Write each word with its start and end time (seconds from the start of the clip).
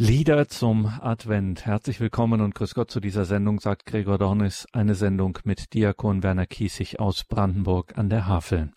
Lieder 0.00 0.46
zum 0.46 0.86
Advent. 0.86 1.66
Herzlich 1.66 1.98
willkommen 1.98 2.40
und 2.40 2.54
grüß 2.54 2.76
Gott 2.76 2.88
zu 2.88 3.00
dieser 3.00 3.24
Sendung, 3.24 3.58
sagt 3.58 3.84
Gregor 3.84 4.16
Dornis, 4.16 4.64
eine 4.70 4.94
Sendung 4.94 5.40
mit 5.42 5.74
Diakon 5.74 6.22
Werner 6.22 6.46
Kiesig 6.46 7.00
aus 7.00 7.24
Brandenburg 7.24 7.98
an 7.98 8.08
der 8.08 8.28
Havel. 8.28 8.70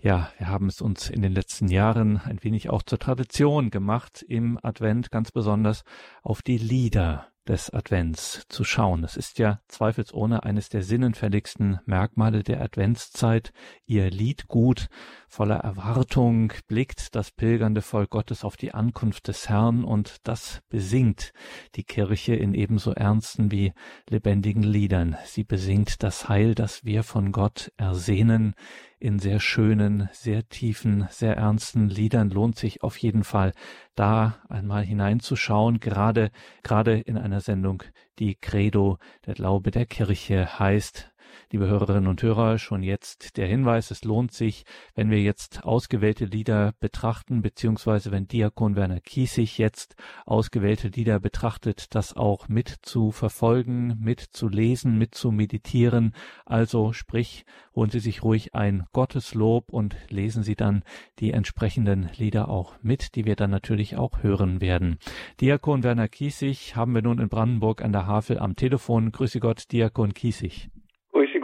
Ja, 0.00 0.28
wir 0.38 0.48
haben 0.48 0.66
es 0.66 0.80
uns 0.80 1.08
in 1.08 1.22
den 1.22 1.30
letzten 1.30 1.68
Jahren 1.68 2.16
ein 2.16 2.42
wenig 2.42 2.68
auch 2.68 2.82
zur 2.82 2.98
Tradition 2.98 3.70
gemacht, 3.70 4.24
im 4.26 4.58
Advent 4.60 5.12
ganz 5.12 5.30
besonders 5.30 5.84
auf 6.24 6.42
die 6.42 6.58
Lieder 6.58 7.28
des 7.48 7.70
Advents 7.70 8.46
zu 8.48 8.64
schauen. 8.64 9.04
Es 9.04 9.16
ist 9.16 9.38
ja 9.38 9.60
zweifelsohne 9.68 10.42
eines 10.42 10.68
der 10.68 10.82
sinnenfälligsten 10.82 11.80
Merkmale 11.86 12.42
der 12.42 12.60
Adventszeit. 12.60 13.52
Ihr 13.86 14.10
Liedgut 14.10 14.88
voller 15.28 15.56
Erwartung 15.56 16.52
blickt 16.68 17.14
das 17.14 17.30
pilgernde 17.30 17.82
Volk 17.82 18.10
Gottes 18.10 18.44
auf 18.44 18.56
die 18.56 18.74
Ankunft 18.74 19.28
des 19.28 19.48
Herrn 19.48 19.84
und 19.84 20.16
das 20.24 20.60
besingt 20.68 21.32
die 21.74 21.84
Kirche 21.84 22.34
in 22.34 22.54
ebenso 22.54 22.92
ernsten 22.92 23.50
wie 23.50 23.72
lebendigen 24.08 24.62
Liedern. 24.62 25.16
Sie 25.24 25.44
besingt 25.44 26.02
das 26.02 26.28
Heil, 26.28 26.54
das 26.54 26.84
wir 26.84 27.02
von 27.02 27.32
Gott 27.32 27.72
ersehnen 27.76 28.54
in 28.98 29.18
sehr 29.18 29.40
schönen, 29.40 30.08
sehr 30.12 30.48
tiefen, 30.48 31.06
sehr 31.10 31.36
ernsten 31.36 31.88
Liedern 31.88 32.30
lohnt 32.30 32.58
sich 32.58 32.82
auf 32.82 32.96
jeden 32.96 33.24
Fall 33.24 33.52
da 33.94 34.38
einmal 34.48 34.84
hineinzuschauen, 34.84 35.80
gerade, 35.80 36.30
gerade 36.62 36.98
in 37.00 37.18
einer 37.18 37.40
Sendung, 37.40 37.82
die 38.18 38.36
Credo, 38.36 38.98
der 39.26 39.34
Glaube 39.34 39.70
der 39.70 39.86
Kirche 39.86 40.58
heißt. 40.58 41.12
Liebe 41.52 41.68
Hörerinnen 41.68 42.08
und 42.08 42.20
Hörer, 42.24 42.58
schon 42.58 42.82
jetzt 42.82 43.36
der 43.36 43.46
Hinweis, 43.46 43.92
es 43.92 44.02
lohnt 44.02 44.32
sich, 44.32 44.64
wenn 44.96 45.10
wir 45.10 45.22
jetzt 45.22 45.62
ausgewählte 45.62 46.24
Lieder 46.24 46.74
betrachten, 46.80 47.40
beziehungsweise 47.40 48.10
wenn 48.10 48.26
Diakon 48.26 48.74
Werner 48.74 48.98
Kiesig 48.98 49.56
jetzt 49.56 49.94
ausgewählte 50.24 50.88
Lieder 50.88 51.20
betrachtet, 51.20 51.94
das 51.94 52.16
auch 52.16 52.48
mit 52.48 52.74
zu 52.82 53.12
verfolgen, 53.12 53.96
mit 54.00 54.18
zu 54.20 54.48
lesen, 54.48 54.98
mit 54.98 55.14
zu 55.14 55.30
meditieren. 55.30 56.16
Also 56.46 56.92
sprich, 56.92 57.44
holen 57.76 57.90
Sie 57.90 58.00
sich 58.00 58.24
ruhig 58.24 58.56
ein 58.56 58.84
Gotteslob 58.92 59.72
und 59.72 59.94
lesen 60.10 60.42
Sie 60.42 60.56
dann 60.56 60.82
die 61.20 61.30
entsprechenden 61.30 62.10
Lieder 62.16 62.48
auch 62.48 62.74
mit, 62.82 63.14
die 63.14 63.24
wir 63.24 63.36
dann 63.36 63.50
natürlich 63.50 63.96
auch 63.96 64.24
hören 64.24 64.60
werden. 64.60 64.98
Diakon 65.40 65.84
Werner 65.84 66.08
Kiesig 66.08 66.74
haben 66.74 66.92
wir 66.92 67.02
nun 67.02 67.20
in 67.20 67.28
Brandenburg 67.28 67.82
an 67.82 67.92
der 67.92 68.08
Havel 68.08 68.40
am 68.40 68.56
Telefon. 68.56 69.12
Grüße 69.12 69.38
Gott, 69.38 69.70
Diakon 69.70 70.12
Kiesig. 70.12 70.70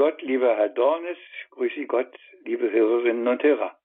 Gott, 0.02 0.20
lieber 0.20 0.56
Herr 0.56 0.68
Dornes, 0.68 1.16
grüße 1.52 1.86
Gott, 1.86 2.12
liebe 2.44 2.68
Hörerinnen 2.72 3.28
und 3.28 3.40
Hörer. 3.40 3.78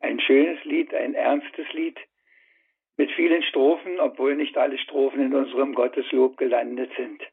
Ein 0.05 0.19
schönes 0.19 0.63
Lied, 0.65 0.93
ein 0.93 1.15
ernstes 1.15 1.65
Lied 1.73 1.97
mit 2.95 3.09
vielen 3.13 3.41
Strophen, 3.41 3.99
obwohl 3.99 4.35
nicht 4.35 4.55
alle 4.55 4.77
Strophen 4.77 5.19
in 5.19 5.33
unserem 5.33 5.73
Gotteslob 5.73 6.37
gelandet 6.37 6.91
sind. 6.95 7.23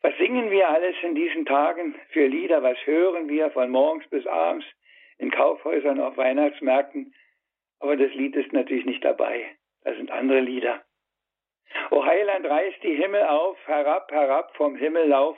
Was 0.00 0.16
singen 0.16 0.50
wir 0.50 0.66
alles 0.66 0.96
in 1.02 1.14
diesen 1.14 1.44
Tagen 1.44 1.94
für 2.12 2.26
Lieder? 2.26 2.62
Was 2.62 2.78
hören 2.86 3.28
wir 3.28 3.50
von 3.50 3.68
morgens 3.68 4.08
bis 4.08 4.26
abends 4.26 4.64
in 5.18 5.30
Kaufhäusern, 5.30 6.00
auf 6.00 6.16
Weihnachtsmärkten? 6.16 7.12
Aber 7.80 7.98
das 7.98 8.14
Lied 8.14 8.34
ist 8.34 8.50
natürlich 8.50 8.86
nicht 8.86 9.04
dabei. 9.04 9.54
Da 9.82 9.94
sind 9.94 10.10
andere 10.10 10.40
Lieder. 10.40 10.82
O 11.90 12.02
Heiland, 12.02 12.46
reiß 12.46 12.76
die 12.82 12.94
Himmel 12.94 13.24
auf, 13.24 13.58
herab, 13.66 14.10
herab 14.10 14.56
vom 14.56 14.74
Himmel 14.74 15.08
lauf, 15.08 15.36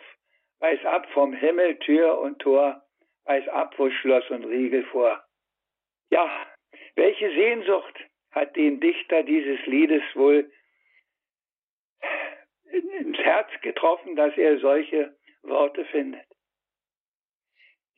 reiß 0.60 0.84
ab 0.84 1.08
vom 1.12 1.32
Himmel 1.32 1.76
Tür 1.80 2.20
und 2.20 2.38
Tor, 2.38 2.80
reiß 3.26 3.48
ab, 3.48 3.74
wo 3.78 3.90
Schloss 3.90 4.30
und 4.30 4.44
Riegel 4.44 4.84
vor. 4.84 5.24
Ja, 6.10 6.30
welche 6.98 7.30
Sehnsucht 7.30 7.94
hat 8.32 8.56
den 8.56 8.80
Dichter 8.80 9.22
dieses 9.22 9.64
Liedes 9.66 10.02
wohl 10.14 10.50
ins 12.72 13.18
Herz 13.18 13.48
getroffen, 13.62 14.16
dass 14.16 14.36
er 14.36 14.58
solche 14.58 15.16
Worte 15.42 15.84
findet? 15.86 16.26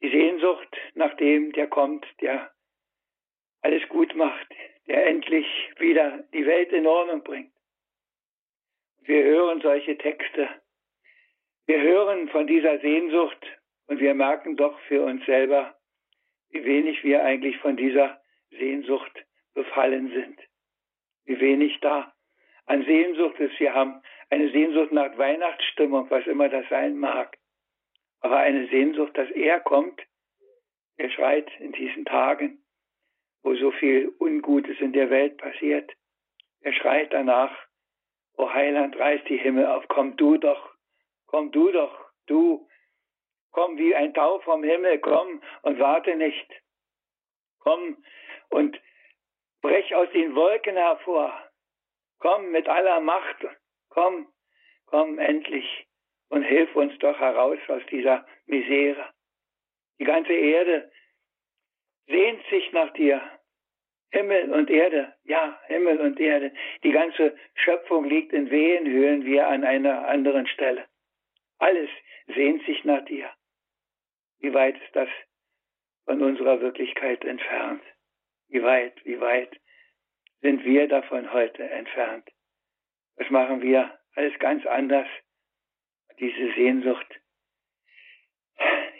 Die 0.02 0.10
Sehnsucht 0.10 0.76
nach 0.94 1.14
dem, 1.16 1.52
der 1.52 1.66
kommt, 1.66 2.06
der 2.20 2.52
alles 3.62 3.86
gut 3.88 4.14
macht, 4.14 4.46
der 4.86 5.06
endlich 5.06 5.46
wieder 5.78 6.22
die 6.34 6.46
Welt 6.46 6.72
in 6.72 6.86
Ordnung 6.86 7.22
bringt. 7.22 7.52
Wir 9.00 9.24
hören 9.24 9.60
solche 9.62 9.96
Texte. 9.96 10.48
Wir 11.66 11.80
hören 11.80 12.28
von 12.28 12.46
dieser 12.46 12.78
Sehnsucht 12.80 13.46
und 13.86 13.98
wir 13.98 14.14
merken 14.14 14.56
doch 14.56 14.78
für 14.80 15.02
uns 15.02 15.24
selber, 15.24 15.78
wie 16.50 16.64
wenig 16.64 17.02
wir 17.02 17.24
eigentlich 17.24 17.56
von 17.58 17.76
dieser 17.76 18.19
Sehnsucht 18.50 19.24
befallen 19.54 20.10
sind. 20.12 20.38
Wie 21.24 21.40
wenig 21.40 21.78
da 21.80 22.12
an 22.66 22.84
Sehnsucht 22.84 23.38
ist. 23.40 23.58
Wir 23.58 23.74
haben 23.74 24.00
eine 24.30 24.50
Sehnsucht 24.50 24.92
nach 24.92 25.16
Weihnachtsstimmung, 25.18 26.08
was 26.08 26.26
immer 26.26 26.48
das 26.48 26.68
sein 26.68 26.96
mag. 26.96 27.36
Aber 28.20 28.38
eine 28.38 28.68
Sehnsucht, 28.68 29.16
dass 29.16 29.30
er 29.30 29.60
kommt, 29.60 30.00
er 30.96 31.10
schreit 31.10 31.50
in 31.58 31.72
diesen 31.72 32.04
Tagen, 32.04 32.62
wo 33.42 33.54
so 33.54 33.72
viel 33.72 34.14
Ungutes 34.18 34.78
in 34.80 34.92
der 34.92 35.10
Welt 35.10 35.38
passiert. 35.38 35.90
Er 36.60 36.72
schreit 36.74 37.12
danach, 37.12 37.56
O 38.36 38.48
Heiland, 38.52 38.96
reiß 38.96 39.22
die 39.28 39.38
Himmel 39.38 39.66
auf, 39.66 39.88
komm 39.88 40.16
du 40.16 40.36
doch, 40.36 40.74
komm 41.26 41.50
du 41.50 41.72
doch, 41.72 42.10
du, 42.26 42.68
komm 43.50 43.78
wie 43.78 43.94
ein 43.94 44.14
Tau 44.14 44.38
vom 44.40 44.62
Himmel, 44.62 44.98
komm 45.00 45.42
und 45.62 45.78
warte 45.78 46.14
nicht. 46.14 46.48
Komm 47.58 47.96
und 48.50 48.80
brech 49.62 49.94
aus 49.94 50.10
den 50.12 50.34
Wolken 50.34 50.76
hervor. 50.76 51.32
Komm 52.18 52.50
mit 52.50 52.68
aller 52.68 53.00
Macht, 53.00 53.46
komm, 53.88 54.28
komm 54.86 55.18
endlich 55.18 55.86
und 56.28 56.42
hilf 56.42 56.74
uns 56.76 56.96
doch 56.98 57.18
heraus 57.18 57.58
aus 57.68 57.82
dieser 57.90 58.26
Misere. 58.46 59.10
Die 59.98 60.04
ganze 60.04 60.32
Erde 60.32 60.90
sehnt 62.06 62.44
sich 62.50 62.72
nach 62.72 62.92
dir. 62.92 63.22
Himmel 64.12 64.52
und 64.52 64.70
Erde, 64.70 65.14
ja, 65.24 65.60
Himmel 65.66 66.00
und 66.00 66.18
Erde. 66.18 66.52
Die 66.82 66.90
ganze 66.90 67.36
Schöpfung 67.54 68.04
liegt 68.04 68.32
in 68.32 68.50
Wehenhöhen 68.50 69.24
wie 69.24 69.40
an 69.40 69.62
einer 69.62 70.08
anderen 70.08 70.48
Stelle. 70.48 70.86
Alles 71.58 71.90
sehnt 72.26 72.64
sich 72.64 72.84
nach 72.84 73.04
dir. 73.04 73.30
Wie 74.40 74.52
weit 74.52 74.76
ist 74.82 74.96
das 74.96 75.08
von 76.06 76.22
unserer 76.22 76.60
Wirklichkeit 76.60 77.24
entfernt? 77.24 77.82
Wie 78.50 78.62
weit, 78.64 79.04
wie 79.04 79.20
weit 79.20 79.60
sind 80.40 80.64
wir 80.64 80.88
davon 80.88 81.32
heute 81.32 81.62
entfernt? 81.70 82.28
Was 83.16 83.30
machen 83.30 83.62
wir 83.62 83.96
alles 84.16 84.36
ganz 84.40 84.66
anders? 84.66 85.06
Diese 86.18 86.52
Sehnsucht. 86.54 87.06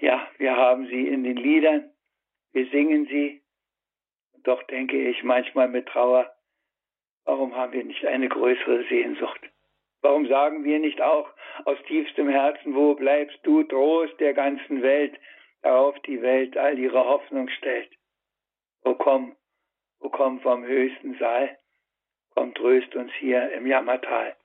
Ja, 0.00 0.31
wir 0.38 0.56
haben 0.56 0.87
sie 0.87 1.08
in 1.08 1.25
den 1.25 1.37
Liedern, 1.37 1.91
wir 2.52 2.67
singen 2.70 3.06
sie. 3.06 3.43
Doch 4.44 4.62
denke 4.64 4.97
ich 4.97 5.23
manchmal 5.25 5.69
mit 5.69 5.87
Trauer, 5.87 6.32
warum 7.25 7.55
haben 7.55 7.73
wir 7.73 7.85
nicht 7.85 8.06
eine 8.06 8.29
größere 8.29 8.85
Sehnsucht? 8.85 9.41
Warum 10.00 10.26
sagen 10.29 10.64
wir 10.64 10.79
nicht 10.79 11.00
auch 11.02 11.29
aus 11.64 11.76
tiefstem 11.88 12.29
Herzen, 12.29 12.75
wo 12.75 12.94
bleibst 12.94 13.38
du 13.43 13.64
Trost 13.64 14.19
der 14.20 14.32
ganzen 14.32 14.81
Welt, 14.81 15.19
darauf 15.62 15.99
die 16.00 16.23
Welt 16.23 16.56
all 16.56 16.79
ihre 16.79 17.05
Hoffnung 17.05 17.49
stellt? 17.49 17.91
O 18.82 18.94
komm, 18.94 19.37
o 20.00 20.08
komm 20.08 20.41
vom 20.41 20.64
höchsten 20.64 21.17
Saal, 21.19 21.56
komm, 22.35 22.55
tröst 22.55 22.94
uns 22.97 23.12
hier 23.19 23.52
im 23.52 23.67
Jammertal. 23.67 24.37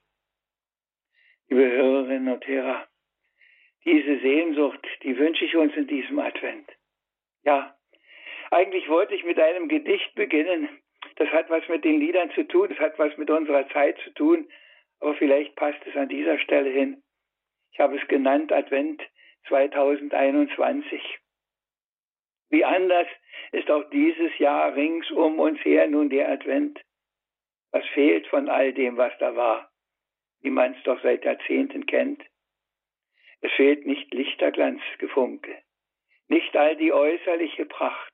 Liebe 1.48 1.72
Hörerinnen 1.72 2.34
und 2.34 2.46
Hörer, 2.48 2.88
diese 3.86 4.20
Sehnsucht, 4.20 4.86
die 5.04 5.18
wünsche 5.18 5.46
ich 5.46 5.56
uns 5.56 5.74
in 5.76 5.88
diesem 5.88 6.20
Advent. 6.20 6.70
Ja, 7.44 7.76
eigentlich 8.52 8.90
wollte 8.90 9.16
ich 9.16 9.24
mit 9.24 9.40
einem 9.40 9.68
Gedicht 9.68 10.14
beginnen. 10.16 10.70
Das 11.18 11.30
hat 11.30 11.50
was 11.50 11.68
mit 11.70 11.86
den 11.86 12.00
Liedern 12.00 12.32
zu 12.32 12.48
tun, 12.48 12.70
das 12.70 12.80
hat 12.80 12.98
was 12.98 13.16
mit 13.18 13.30
unserer 13.30 13.68
Zeit 13.70 13.98
zu 14.00 14.10
tun, 14.12 14.48
aber 15.00 15.14
vielleicht 15.16 15.56
passt 15.56 15.80
es 15.86 15.96
an 15.96 16.10
dieser 16.10 16.40
Stelle 16.40 16.70
hin. 16.70 17.02
Ich 17.72 17.80
habe 17.80 17.98
es 17.98 18.08
genannt 18.08 18.52
Advent 18.52 19.02
2021. 19.48 21.20
Wie 22.50 22.64
anders 22.64 23.08
ist 23.52 23.70
auch 23.70 23.90
dieses 23.90 24.38
Jahr 24.38 24.76
rings 24.76 25.10
um 25.12 25.40
uns 25.40 25.64
her 25.64 25.88
nun 25.88 26.10
der 26.10 26.30
Advent. 26.30 26.80
Was 27.72 27.86
fehlt 27.88 28.28
von 28.28 28.50
all 28.50 28.74
dem, 28.74 28.98
was 28.98 29.14
da 29.20 29.36
war, 29.36 29.72
wie 30.42 30.50
man 30.50 30.74
es 30.74 30.84
doch 30.84 31.02
seit 31.02 31.26
Jahrzehnten 31.26 31.86
kennt? 31.86 32.24
Es 33.42 33.52
fehlt 33.54 33.86
nicht 33.86 34.14
Lichterglanzgefunke, 34.14 35.62
nicht 36.28 36.56
all 36.56 36.76
die 36.78 36.94
äußerliche 36.94 37.66
Pracht. 37.66 38.14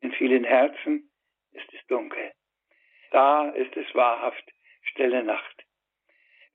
In 0.00 0.12
vielen 0.12 0.44
Herzen 0.44 1.10
ist 1.52 1.72
es 1.72 1.86
dunkel. 1.86 2.32
Da 3.10 3.50
ist 3.50 3.76
es 3.76 3.94
wahrhaft 3.94 4.44
stille 4.82 5.22
Nacht. 5.22 5.64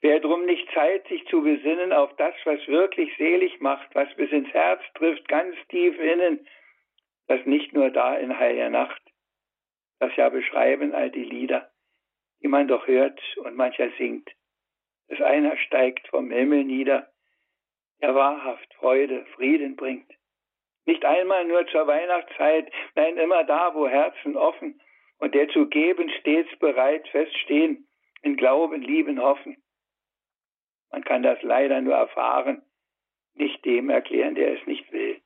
Wer 0.02 0.20
drum 0.20 0.46
nicht 0.46 0.70
Zeit, 0.74 1.08
sich 1.08 1.26
zu 1.28 1.42
besinnen 1.42 1.92
auf 1.92 2.16
das, 2.18 2.36
was 2.46 2.68
wirklich 2.68 3.16
selig 3.18 3.60
macht, 3.62 3.94
was 3.96 4.14
bis 4.16 4.32
ins 4.32 4.52
Herz 4.54 4.82
trifft, 4.96 5.28
ganz 5.28 5.56
tief 5.70 5.98
innen, 6.00 6.48
das 7.28 7.46
nicht 7.46 7.74
nur 7.74 7.90
da 7.90 8.16
in 8.16 8.38
heiliger 8.38 8.70
Nacht, 8.70 9.02
das 10.00 10.16
ja 10.16 10.30
beschreiben 10.30 10.94
all 10.94 11.12
die 11.12 11.24
Lieder, 11.24 11.70
die 12.42 12.48
man 12.48 12.68
doch 12.68 12.88
hört 12.88 13.20
und 13.38 13.56
mancher 13.56 13.90
singt, 13.98 14.30
dass 15.08 15.22
einer 15.22 15.58
steigt 15.58 16.08
vom 16.08 16.32
Himmel 16.32 16.64
nieder, 16.64 17.12
der 18.02 18.14
wahrhaft 18.16 18.74
Freude, 18.76 19.26
Frieden 19.36 19.76
bringt. 19.76 20.12
Nicht 20.86 21.04
einmal 21.04 21.46
nur 21.46 21.68
zur 21.68 21.88
Weihnachtszeit, 21.88 22.72
nein, 22.96 23.18
immer 23.18 23.44
da, 23.44 23.74
wo 23.74 23.88
Herzen 23.88 24.38
offen 24.38 24.80
und 25.20 25.34
der 25.34 25.50
zu 25.50 25.68
geben 25.68 26.10
stets 26.20 26.56
bereit 26.60 27.08
feststehen, 27.10 27.88
in 28.22 28.38
Glauben, 28.38 28.82
Lieben, 28.82 29.22
Hoffen. 29.22 29.58
Man 30.92 31.04
kann 31.04 31.24
das 31.24 31.42
leider 31.42 31.82
nur 31.82 31.96
erfahren, 31.96 32.62
nicht 33.34 33.64
dem 33.66 33.90
erklären, 33.90 34.36
der 34.36 34.60
es 34.60 34.66
nicht 34.66 34.92
will. 34.92 35.22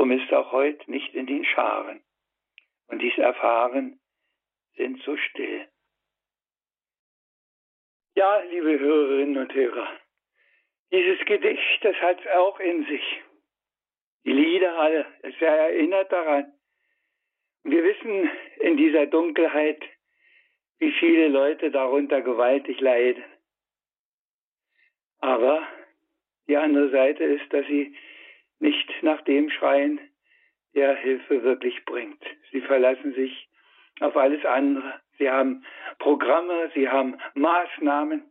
Drum 0.00 0.12
ist 0.12 0.32
auch 0.32 0.50
heute 0.50 0.90
nicht 0.90 1.14
in 1.14 1.26
den 1.26 1.44
Scharen. 1.44 2.00
Und 2.86 3.02
dies 3.02 3.18
Erfahren 3.18 4.00
sind 4.74 5.02
so 5.02 5.14
still. 5.14 5.68
Ja, 8.14 8.40
liebe 8.44 8.78
Hörerinnen 8.78 9.36
und 9.36 9.52
Hörer, 9.52 9.88
dieses 10.90 11.22
Gedicht, 11.26 11.84
das 11.84 11.94
hat 11.96 12.18
es 12.18 12.26
auch 12.28 12.58
in 12.60 12.86
sich. 12.86 13.20
Die 14.24 14.32
Lieder 14.32 14.74
alle, 14.78 15.04
es 15.20 15.38
erinnert 15.38 16.10
daran. 16.10 16.50
Wir 17.64 17.84
wissen 17.84 18.30
in 18.60 18.78
dieser 18.78 19.04
Dunkelheit, 19.04 19.82
wie 20.78 20.92
viele 20.92 21.28
Leute 21.28 21.70
darunter 21.70 22.22
gewaltig 22.22 22.80
leiden. 22.80 23.22
Aber 25.18 25.68
die 26.48 26.56
andere 26.56 26.88
Seite 26.88 27.22
ist, 27.22 27.52
dass 27.52 27.66
sie 27.66 27.94
nicht 28.60 28.88
nach 29.02 29.22
dem 29.22 29.50
schreien, 29.50 30.00
der 30.74 30.94
Hilfe 30.96 31.42
wirklich 31.42 31.84
bringt. 31.84 32.22
Sie 32.52 32.60
verlassen 32.60 33.14
sich 33.14 33.48
auf 34.00 34.16
alles 34.16 34.44
andere. 34.44 35.00
Sie 35.18 35.28
haben 35.28 35.64
Programme, 35.98 36.70
sie 36.74 36.88
haben 36.88 37.18
Maßnahmen. 37.34 38.22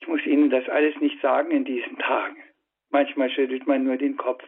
Ich 0.00 0.08
muss 0.08 0.24
Ihnen 0.26 0.50
das 0.50 0.68
alles 0.68 0.96
nicht 1.00 1.20
sagen 1.22 1.50
in 1.50 1.64
diesen 1.64 1.98
Tagen. 1.98 2.42
Manchmal 2.90 3.30
schüttelt 3.30 3.66
man 3.66 3.84
nur 3.84 3.96
den 3.96 4.16
Kopf. 4.16 4.44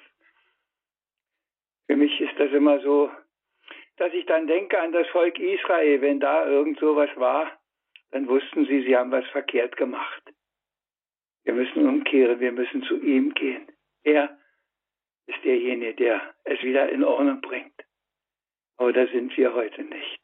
Für 1.86 1.96
mich 1.96 2.20
ist 2.20 2.38
das 2.38 2.52
immer 2.52 2.80
so, 2.80 3.10
dass 3.96 4.12
ich 4.12 4.26
dann 4.26 4.46
denke 4.46 4.78
an 4.78 4.92
das 4.92 5.08
Volk 5.08 5.38
Israel. 5.38 6.00
Wenn 6.00 6.20
da 6.20 6.46
irgend 6.46 6.78
so 6.78 6.94
was 6.96 7.14
war, 7.16 7.50
dann 8.10 8.28
wussten 8.28 8.66
sie, 8.66 8.82
sie 8.82 8.96
haben 8.96 9.10
was 9.10 9.26
verkehrt 9.28 9.76
gemacht. 9.76 10.22
Wir 11.44 11.54
müssen 11.54 11.88
umkehren, 11.88 12.40
wir 12.40 12.52
müssen 12.52 12.82
zu 12.82 13.00
ihm 13.00 13.32
gehen. 13.34 13.66
Er 14.02 14.37
ist 15.28 15.44
derjenige, 15.44 15.94
der 15.94 16.34
es 16.44 16.62
wieder 16.62 16.88
in 16.88 17.04
Ordnung 17.04 17.40
bringt. 17.40 17.84
Aber 18.78 18.92
da 18.92 19.06
sind 19.06 19.36
wir 19.36 19.54
heute 19.54 19.82
nicht. 19.84 20.20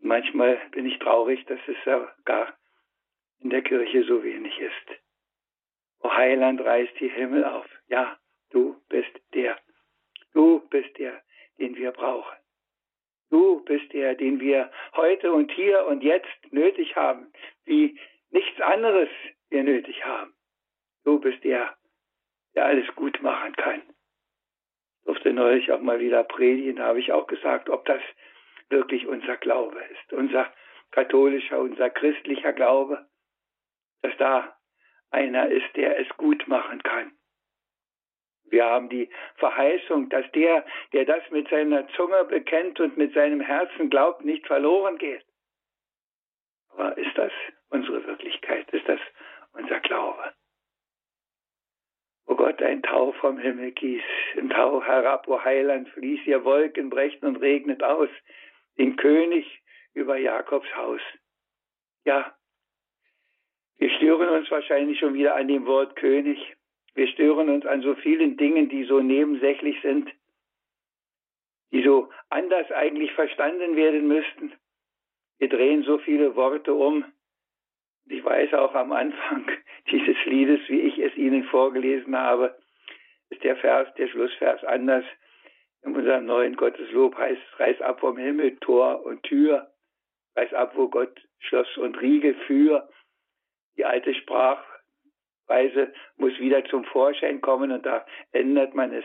Manchmal 0.00 0.60
bin 0.72 0.86
ich 0.86 0.98
traurig, 0.98 1.44
dass 1.46 1.60
es 1.66 1.76
gar 2.24 2.56
in 3.40 3.50
der 3.50 3.62
Kirche 3.62 4.04
so 4.04 4.22
wenig 4.24 4.58
ist. 4.58 5.00
O 6.00 6.10
Heiland 6.10 6.60
reißt 6.60 6.98
die 7.00 7.08
Himmel 7.08 7.44
auf. 7.44 7.66
Ja, 7.88 8.18
du 8.50 8.76
bist 8.88 9.12
der. 9.34 9.58
Du 10.32 10.60
bist 10.68 10.96
der, 10.98 11.22
den 11.58 11.76
wir 11.76 11.92
brauchen. 11.92 12.36
Du 13.30 13.64
bist 13.64 13.92
der, 13.92 14.14
den 14.14 14.40
wir 14.40 14.70
heute 14.94 15.32
und 15.32 15.50
hier 15.52 15.86
und 15.86 16.02
jetzt 16.02 16.52
nötig 16.52 16.94
haben, 16.96 17.32
wie 17.64 17.98
nichts 18.30 18.60
anderes 18.60 19.08
wir 19.50 19.62
nötig 19.62 20.04
haben. 20.04 20.34
Du 21.04 21.18
bist 21.20 21.42
der, 21.44 21.76
der 22.54 22.66
alles 22.66 22.86
gut 22.94 23.20
machen 23.22 23.54
kann. 23.56 23.82
Ich 24.98 25.04
durfte 25.06 25.32
neulich 25.32 25.70
auch 25.72 25.80
mal 25.80 26.00
wieder 26.00 26.24
predigen, 26.24 26.80
habe 26.80 27.00
ich 27.00 27.12
auch 27.12 27.26
gesagt, 27.26 27.68
ob 27.68 27.84
das 27.84 28.00
wirklich 28.70 29.06
unser 29.06 29.36
Glaube 29.36 29.78
ist, 29.84 30.12
unser 30.12 30.52
katholischer, 30.90 31.60
unser 31.60 31.90
christlicher 31.90 32.52
Glaube, 32.52 33.06
dass 34.02 34.16
da 34.18 34.56
einer 35.10 35.48
ist, 35.48 35.76
der 35.76 35.98
es 36.00 36.08
gut 36.16 36.46
machen 36.48 36.82
kann. 36.82 37.12
Wir 38.44 38.64
haben 38.66 38.88
die 38.88 39.08
Verheißung, 39.36 40.08
dass 40.10 40.30
der, 40.32 40.64
der 40.92 41.04
das 41.06 41.22
mit 41.30 41.48
seiner 41.48 41.88
Zunge 41.88 42.24
bekennt 42.24 42.78
und 42.78 42.96
mit 42.96 43.14
seinem 43.14 43.40
Herzen 43.40 43.90
glaubt, 43.90 44.24
nicht 44.24 44.46
verloren 44.46 44.98
geht. 44.98 45.24
Aber 46.70 46.96
ist 46.98 47.16
das 47.16 47.32
unsere 47.70 48.04
Wirklichkeit? 48.06 48.68
Ist 48.70 48.88
das 48.88 49.00
unser 49.52 49.80
Glaube? 49.80 50.32
Gott, 52.44 52.60
ein 52.60 52.82
Tau 52.82 53.12
vom 53.12 53.38
Himmel 53.38 53.72
gieß, 53.72 54.02
ein 54.36 54.50
Tau 54.50 54.82
herab, 54.84 55.26
o 55.28 55.42
Heiland, 55.42 55.88
fließ 55.88 56.26
ihr 56.26 56.44
Wolken, 56.44 56.90
brecht 56.90 57.22
und 57.22 57.36
regnet 57.36 57.82
aus, 57.82 58.10
den 58.76 58.96
König 58.96 59.46
über 59.94 60.18
Jakobs 60.18 60.68
Haus. 60.76 61.00
Ja, 62.04 62.36
wir 63.78 63.88
stören 63.96 64.28
uns 64.28 64.50
wahrscheinlich 64.50 64.98
schon 64.98 65.14
wieder 65.14 65.36
an 65.36 65.48
dem 65.48 65.64
Wort 65.64 65.96
König. 65.96 66.54
Wir 66.94 67.08
stören 67.08 67.48
uns 67.48 67.64
an 67.64 67.80
so 67.80 67.94
vielen 67.94 68.36
Dingen, 68.36 68.68
die 68.68 68.84
so 68.84 69.00
nebensächlich 69.00 69.80
sind, 69.80 70.12
die 71.72 71.82
so 71.82 72.10
anders 72.28 72.70
eigentlich 72.72 73.12
verstanden 73.12 73.74
werden 73.74 74.06
müssten. 74.06 74.52
Wir 75.38 75.48
drehen 75.48 75.82
so 75.84 75.96
viele 75.96 76.36
Worte 76.36 76.74
um. 76.74 77.06
Ich 78.04 78.22
weiß 78.22 78.52
auch 78.52 78.74
am 78.74 78.92
Anfang 78.92 79.50
dieses 79.90 80.16
Liedes, 80.24 80.60
wie 80.68 80.80
ich 80.80 80.98
es 80.98 81.16
Ihnen 81.16 81.44
vorgelesen 81.44 82.16
habe, 82.16 82.56
ist 83.30 83.42
der 83.42 83.56
Vers, 83.56 83.92
der 83.94 84.08
Schlussvers 84.08 84.64
anders. 84.64 85.04
In 85.82 85.94
unserem 85.94 86.24
neuen 86.26 86.56
Gotteslob 86.56 87.16
heißt 87.16 87.40
es, 87.40 87.60
reiß 87.60 87.80
ab 87.82 88.00
vom 88.00 88.16
Himmel 88.16 88.56
Tor 88.58 89.04
und 89.04 89.22
Tür, 89.24 89.70
reiß 90.36 90.52
ab, 90.54 90.72
wo 90.76 90.88
Gott 90.88 91.20
Schloss 91.40 91.76
und 91.76 92.00
Riegel 92.00 92.34
für. 92.46 92.88
Die 93.76 93.84
alte 93.84 94.14
Sprachweise 94.14 95.92
muss 96.16 96.38
wieder 96.38 96.64
zum 96.66 96.84
Vorschein 96.84 97.40
kommen 97.40 97.70
und 97.70 97.84
da 97.84 98.06
ändert 98.32 98.74
man 98.74 98.92
es. 98.92 99.04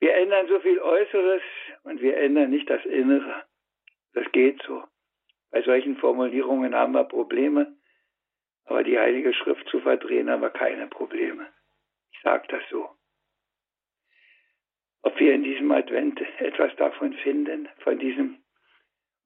Wir 0.00 0.14
ändern 0.14 0.48
so 0.48 0.58
viel 0.60 0.78
Äußeres 0.80 1.42
und 1.84 2.00
wir 2.00 2.16
ändern 2.16 2.50
nicht 2.50 2.68
das 2.68 2.84
Innere. 2.84 3.44
Das 4.14 4.30
geht 4.32 4.60
so. 4.62 4.82
Bei 5.50 5.62
solchen 5.62 5.96
Formulierungen 5.96 6.74
haben 6.74 6.92
wir 6.92 7.04
Probleme. 7.04 7.76
Aber 8.66 8.82
die 8.82 8.98
Heilige 8.98 9.32
Schrift 9.32 9.68
zu 9.68 9.80
verdrehen, 9.80 10.28
haben 10.28 10.42
wir 10.42 10.50
keine 10.50 10.86
Probleme. 10.88 11.46
Ich 12.12 12.20
sage 12.22 12.46
das 12.48 12.62
so. 12.70 12.90
Ob 15.02 15.18
wir 15.20 15.34
in 15.34 15.44
diesem 15.44 15.70
Advent 15.70 16.20
etwas 16.38 16.74
davon 16.76 17.12
finden, 17.14 17.68
von 17.78 17.98
diesem 17.98 18.38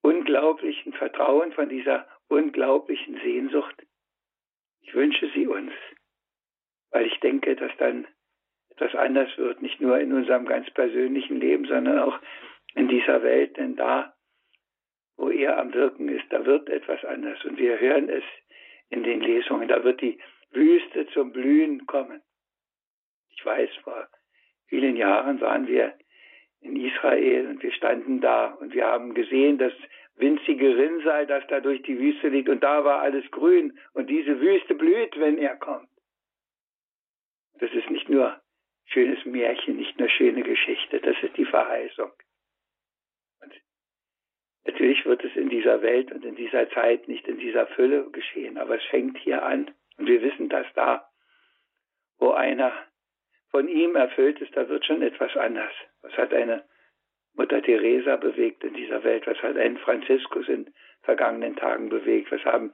unglaublichen 0.01 0.93
Vertrauen, 0.93 1.51
von 1.53 1.69
dieser 1.69 2.07
unglaublichen 2.27 3.19
Sehnsucht, 3.21 3.75
ich 4.81 4.93
wünsche 4.93 5.29
sie 5.33 5.47
uns, 5.47 5.71
weil 6.91 7.07
ich 7.07 7.19
denke, 7.19 7.55
dass 7.55 7.71
dann 7.77 8.07
etwas 8.69 8.93
anders 8.95 9.35
wird, 9.37 9.61
nicht 9.61 9.81
nur 9.81 9.99
in 9.99 10.13
unserem 10.13 10.45
ganz 10.45 10.69
persönlichen 10.71 11.39
Leben, 11.39 11.65
sondern 11.65 11.99
auch 11.99 12.19
in 12.75 12.87
dieser 12.87 13.21
Welt, 13.23 13.57
denn 13.57 13.75
da, 13.75 14.15
wo 15.17 15.29
er 15.29 15.57
am 15.57 15.73
Wirken 15.73 16.09
ist, 16.09 16.25
da 16.29 16.45
wird 16.45 16.69
etwas 16.69 17.03
anders 17.05 17.43
und 17.43 17.57
wir 17.57 17.79
hören 17.79 18.09
es 18.09 18.23
in 18.91 19.03
den 19.03 19.21
Lesungen. 19.21 19.67
Da 19.67 19.83
wird 19.83 20.01
die 20.01 20.19
Wüste 20.51 21.07
zum 21.07 21.31
Blühen 21.31 21.85
kommen. 21.87 22.21
Ich 23.35 23.45
weiß, 23.45 23.69
vor 23.83 24.07
vielen 24.67 24.95
Jahren 24.95 25.41
waren 25.41 25.67
wir 25.67 25.97
in 26.61 26.75
Israel 26.75 27.47
und 27.47 27.63
wir 27.63 27.71
standen 27.71 28.21
da 28.21 28.51
und 28.59 28.73
wir 28.73 28.85
haben 28.85 29.13
gesehen, 29.13 29.57
das 29.57 29.73
winzige 30.15 30.77
Rinnsal, 30.77 31.25
das 31.25 31.43
da 31.47 31.59
durch 31.59 31.81
die 31.83 31.97
Wüste 31.97 32.27
liegt 32.27 32.49
und 32.49 32.61
da 32.61 32.83
war 32.83 33.01
alles 33.01 33.29
grün 33.31 33.77
und 33.93 34.09
diese 34.09 34.39
Wüste 34.39 34.75
blüht, 34.75 35.17
wenn 35.19 35.37
er 35.37 35.55
kommt. 35.55 35.89
Das 37.59 37.71
ist 37.71 37.89
nicht 37.89 38.09
nur 38.09 38.39
schönes 38.85 39.25
Märchen, 39.25 39.77
nicht 39.77 39.97
nur 39.97 40.09
schöne 40.09 40.43
Geschichte, 40.43 40.99
das 40.99 41.15
ist 41.23 41.37
die 41.37 41.45
Verheißung. 41.45 42.11
Natürlich 44.65 45.05
wird 45.05 45.23
es 45.23 45.35
in 45.35 45.49
dieser 45.49 45.81
Welt 45.81 46.11
und 46.11 46.23
in 46.23 46.35
dieser 46.35 46.69
Zeit 46.69 47.07
nicht 47.07 47.27
in 47.27 47.39
dieser 47.39 47.67
Fülle 47.67 48.09
geschehen, 48.11 48.57
aber 48.57 48.75
es 48.75 48.83
fängt 48.85 49.17
hier 49.17 49.43
an 49.43 49.71
und 49.97 50.07
wir 50.07 50.21
wissen, 50.21 50.49
dass 50.49 50.67
da, 50.75 51.09
wo 52.19 52.31
einer 52.31 52.71
von 53.49 53.67
ihm 53.67 53.95
erfüllt 53.95 54.39
ist, 54.39 54.55
da 54.55 54.69
wird 54.69 54.85
schon 54.85 55.01
etwas 55.01 55.35
anders. 55.35 55.73
Was 56.01 56.13
hat 56.13 56.33
eine 56.33 56.63
Mutter 57.33 57.61
Teresa 57.61 58.15
bewegt 58.17 58.63
in 58.63 58.73
dieser 58.73 59.03
Welt? 59.03 59.25
Was 59.27 59.41
hat 59.41 59.57
einen 59.57 59.77
Franziskus 59.77 60.47
in 60.47 60.73
vergangenen 61.01 61.55
Tagen 61.55 61.89
bewegt? 61.89 62.31
Was 62.31 62.43
haben 62.45 62.73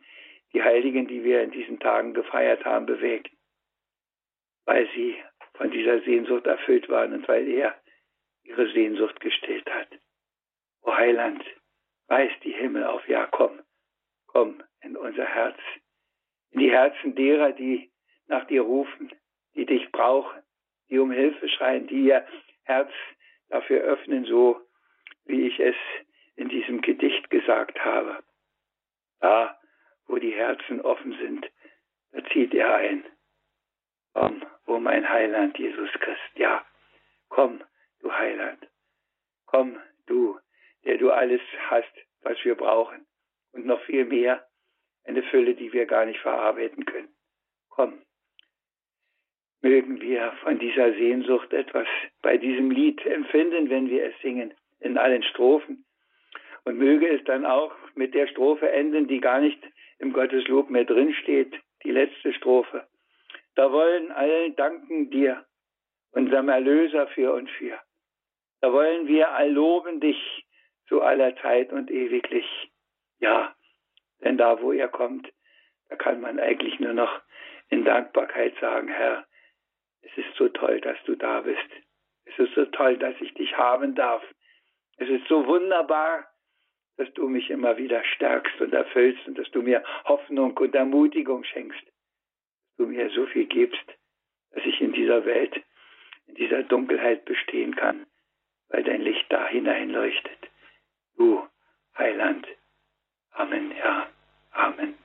die 0.53 0.62
Heiligen, 0.62 1.08
die 1.08 1.24
wir 1.24 1.41
in 1.41 1.51
diesen 1.51 1.79
Tagen 1.79 2.13
gefeiert 2.13 2.65
haben, 2.65 2.86
bewegt? 2.86 3.32
Weil 4.65 4.88
sie 4.94 5.15
von 5.53 5.72
dieser 5.72 6.01
Sehnsucht 6.01 6.46
erfüllt 6.46 6.89
waren 6.89 7.13
und 7.13 7.27
weil 7.27 7.48
er 7.48 7.75
ihre 8.44 8.70
Sehnsucht 8.72 9.20
gestillt 9.20 9.70
hat. 9.70 9.88
O 10.84 10.96
Heiland, 10.96 11.44
reiß 12.09 12.31
die 12.43 12.53
Himmel 12.53 12.85
auf, 12.85 13.07
ja 13.07 13.25
komm, 13.27 13.61
komm 14.27 14.63
in 14.81 14.95
unser 14.95 15.25
Herz, 15.25 15.57
in 16.51 16.59
die 16.61 16.71
Herzen 16.71 17.15
derer, 17.15 17.51
die 17.51 17.91
nach 18.27 18.45
dir 18.45 18.61
rufen, 18.61 19.11
die 19.55 19.65
dich 19.65 19.91
brauchen, 19.91 20.41
die 20.89 20.99
um 20.99 21.11
Hilfe 21.11 21.49
schreien, 21.49 21.87
die 21.87 22.05
ihr 22.05 22.25
Herz 22.63 22.91
dafür 23.49 23.81
öffnen, 23.81 24.25
so 24.25 24.61
wie 25.25 25.47
ich 25.47 25.59
es 25.59 25.75
in 26.35 26.49
diesem 26.49 26.81
Gedicht 26.81 27.29
gesagt 27.29 27.83
habe. 27.83 28.23
Da, 29.19 29.59
wo 30.05 30.17
die 30.17 30.33
Herzen 30.33 30.81
offen 30.81 31.17
sind, 31.17 31.49
da 32.11 32.23
zieht 32.31 32.53
er 32.53 32.75
ein. 32.75 33.05
Komm, 34.13 34.45
o 34.65 34.79
mein 34.79 35.07
Heiland 35.07 35.57
Jesus 35.57 35.91
Christ, 35.99 36.31
ja, 36.35 36.65
komm, 37.29 37.63
du 37.99 38.11
Heiland, 38.11 38.67
komm, 39.45 39.79
du, 40.05 40.39
der 40.88 40.98
du 40.98 41.12
alles 41.12 41.41
hast, 41.70 41.94
was 42.22 42.38
wir 42.44 42.56
brauchen 42.56 43.06
und 43.51 43.65
noch 43.65 43.82
viel 43.84 44.06
mehr, 44.06 44.48
eine 45.03 45.22
Fülle, 45.24 45.53
die 45.53 45.72
wir 45.74 45.86
gar 45.86 46.06
nicht 46.06 46.20
verarbeiten 46.20 46.86
können. 46.86 47.10
Komm, 47.70 48.01
mögen 49.62 50.00
wir 50.01 50.32
von 50.44 50.60
dieser 50.60 50.94
Sehnsucht 50.94 51.51
etwas 51.53 51.88
bei 52.22 52.38
diesem 52.38 52.72
Lied 52.72 53.06
empfinden, 53.06 53.70
wenn 53.70 53.89
wir 53.89 54.06
es 54.06 54.13
singen, 54.22 54.53
in 54.79 54.98
allen 54.98 55.24
Strophen. 55.24 55.86
Und 56.63 56.77
möge 56.77 57.08
es 57.08 57.24
dann 57.25 57.46
auch 57.46 57.74
mit 57.96 58.13
der 58.13 58.27
Strophe 58.27 58.70
enden, 58.70 59.08
die 59.08 59.20
gar 59.20 59.39
nicht 59.39 59.62
im 60.00 60.13
Gotteslob 60.13 60.70
mehr 60.70 60.86
drinsteht, 60.86 61.53
die 61.84 61.91
letzte 61.91 62.34
Strophe. 62.34 62.88
Da 63.56 63.72
wollen 63.72 64.12
allen 64.12 64.56
danken 64.56 65.10
dir, 65.10 65.46
unserem 66.12 66.50
Erlöser 66.50 67.08
für 67.08 67.34
und 67.34 67.50
für. 67.51 67.79
Da 68.62 68.72
wollen 68.72 69.08
wir 69.08 69.32
all 69.32 69.51
loben 69.51 70.00
dich 70.00 70.47
zu 70.88 71.01
aller 71.01 71.36
Zeit 71.38 71.72
und 71.72 71.91
ewiglich. 71.91 72.72
Ja, 73.20 73.56
denn 74.22 74.38
da, 74.38 74.62
wo 74.62 74.72
er 74.72 74.88
kommt, 74.88 75.32
da 75.89 75.96
kann 75.96 76.22
man 76.22 76.39
eigentlich 76.39 76.79
nur 76.79 76.94
noch 76.94 77.22
in 77.70 77.86
Dankbarkeit 77.86 78.56
sagen, 78.60 78.88
Herr, 78.88 79.25
es 80.01 80.17
ist 80.17 80.36
so 80.38 80.50
toll, 80.50 80.79
dass 80.82 80.98
du 81.06 81.15
da 81.15 81.41
bist. 81.41 81.70
Es 82.25 82.38
ist 82.39 82.53
so 82.56 82.65
toll, 82.65 82.98
dass 82.98 83.15
ich 83.20 83.34
dich 83.34 83.58
haben 83.58 83.96
darf. 83.96 84.24
Es 84.98 85.10
ist 85.10 85.27
so 85.27 85.46
wunderbar, 85.46 86.27
dass 86.98 87.12
du 87.13 87.27
mich 87.29 87.50
immer 87.50 87.77
wieder 87.77 88.03
stärkst 88.03 88.60
und 88.60 88.74
erfüllst 88.74 89.27
und 89.27 89.38
dass 89.38 89.50
du 89.51 89.62
mir 89.62 89.84
Hoffnung 90.06 90.58
und 90.58 90.74
Ermutigung 90.75 91.44
schenkst. 91.44 91.86
Dass 91.86 92.75
du 92.77 92.86
mir 92.88 93.10
so 93.12 93.25
viel 93.27 93.46
gibst, 93.46 93.86
dass 94.51 94.65
ich 94.65 94.82
in 94.82 94.94
dieser 94.94 95.25
Welt, 95.25 95.56
in 96.25 96.36
dieser 96.36 96.63
Dunkelheit 96.63 97.25
bestehen 97.25 97.75
kann, 97.75 98.08
weil 98.70 98.84
dein 98.84 99.01
Licht 99.01 99.25
da 99.29 99.48
hineinleuchtet. 99.48 100.47
Du, 101.17 101.47
Heiland. 101.97 102.47
Amen, 103.33 103.71
ja. 103.77 104.07
Amen. 104.53 104.97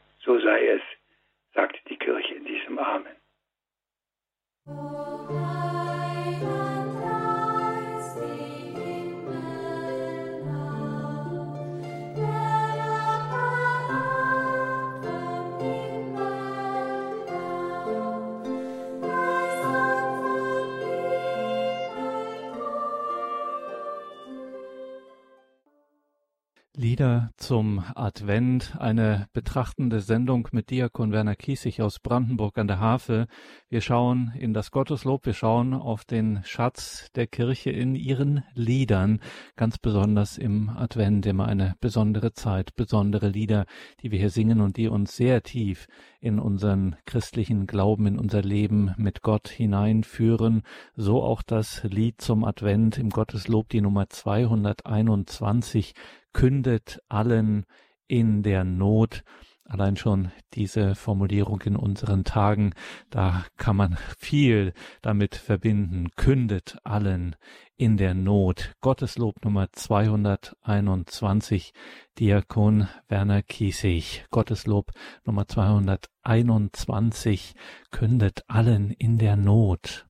Lieder 27.03 27.33
zum 27.37 27.83
Advent, 27.97 28.77
eine 28.79 29.27
betrachtende 29.33 29.99
Sendung 29.99 30.47
mit 30.53 30.71
Diakon 30.71 31.11
Werner 31.11 31.35
Kiesig 31.35 31.83
aus 31.83 31.99
Brandenburg 31.99 32.57
an 32.59 32.69
der 32.69 32.79
Havel. 32.79 33.27
Wir 33.69 33.81
schauen 33.81 34.33
in 34.39 34.55
das 34.55 34.71
Gotteslob, 34.71 35.27
wir 35.27 35.35
schauen 35.35 35.75
auf 35.75 36.05
den 36.05 36.43
Schatz 36.45 37.09
der 37.17 37.27
Kirche 37.27 37.71
in 37.71 37.97
ihren 37.97 38.45
Liedern, 38.55 39.19
ganz 39.57 39.79
besonders 39.79 40.39
im 40.39 40.69
Advent, 40.69 41.27
immer 41.27 41.49
eine 41.49 41.75
besondere 41.81 42.35
Zeit, 42.35 42.77
besondere 42.77 43.31
Lieder, 43.31 43.67
die 44.01 44.13
wir 44.13 44.21
hier 44.21 44.31
singen 44.31 44.61
und 44.61 44.77
die 44.77 44.87
uns 44.87 45.17
sehr 45.17 45.43
tief 45.43 45.89
in 46.21 46.39
unseren 46.39 46.95
christlichen 47.05 47.67
Glauben, 47.67 48.07
in 48.07 48.17
unser 48.17 48.43
Leben 48.43 48.95
mit 48.97 49.23
Gott 49.23 49.49
hineinführen. 49.49 50.63
So 50.95 51.21
auch 51.21 51.43
das 51.43 51.83
Lied 51.83 52.21
zum 52.21 52.45
Advent 52.45 52.97
im 52.97 53.11
Gotteslob, 53.11 53.71
die 53.71 53.81
Nummer 53.81 54.09
221 54.09 55.95
kündet 56.33 57.01
allen 57.09 57.65
in 58.09 58.43
der 58.43 58.65
Not. 58.65 59.23
Allein 59.65 59.97
schon 59.97 60.33
diese 60.53 60.95
Formulierung 60.95 61.63
in 61.63 61.77
unseren 61.77 62.25
Tagen, 62.25 62.75
da 63.09 63.47
kann 63.57 63.77
man 63.77 63.97
viel 64.19 64.75
damit 65.01 65.35
verbinden. 65.35 66.11
Kündet 66.17 66.77
allen 66.85 67.37
in 67.77 67.97
der 67.97 68.13
Not. 68.13 68.75
Gotteslob 68.83 69.43
Nummer 69.45 69.73
221, 69.73 71.73
Diakon 72.19 72.87
Werner 73.09 73.41
Kiesig. 73.43 74.27
Gotteslob 74.31 74.91
Nummer 75.25 75.49
221, 75.49 77.55
kündet 77.91 78.43
allen 78.49 78.91
in 78.91 79.17
der 79.17 79.37
Not. 79.37 80.07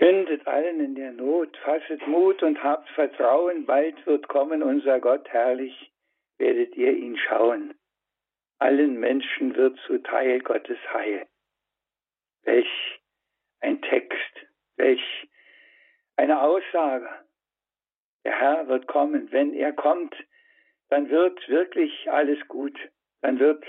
Kündet 0.00 0.46
allen 0.46 0.80
in 0.80 0.94
der 0.94 1.12
Not, 1.12 1.54
fasset 1.58 2.06
Mut 2.06 2.42
und 2.42 2.62
habt 2.62 2.88
Vertrauen, 2.88 3.66
bald 3.66 4.06
wird 4.06 4.28
kommen 4.28 4.62
unser 4.62 4.98
Gott 4.98 5.28
herrlich, 5.28 5.92
werdet 6.38 6.74
ihr 6.74 6.96
ihn 6.96 7.18
schauen. 7.18 7.74
Allen 8.58 8.98
Menschen 8.98 9.54
wird 9.54 9.78
zuteil 9.86 10.40
Gottes 10.40 10.78
Heil. 10.94 11.26
Welch 12.44 13.02
ein 13.60 13.82
Text, 13.82 14.46
welch 14.76 15.28
eine 16.16 16.40
Aussage. 16.40 17.10
Der 18.24 18.40
Herr 18.40 18.68
wird 18.68 18.86
kommen. 18.86 19.30
Wenn 19.32 19.52
er 19.52 19.74
kommt, 19.74 20.14
dann 20.88 21.10
wird 21.10 21.46
wirklich 21.46 22.10
alles 22.10 22.38
gut. 22.48 22.78
Dann 23.20 23.38
wird 23.38 23.62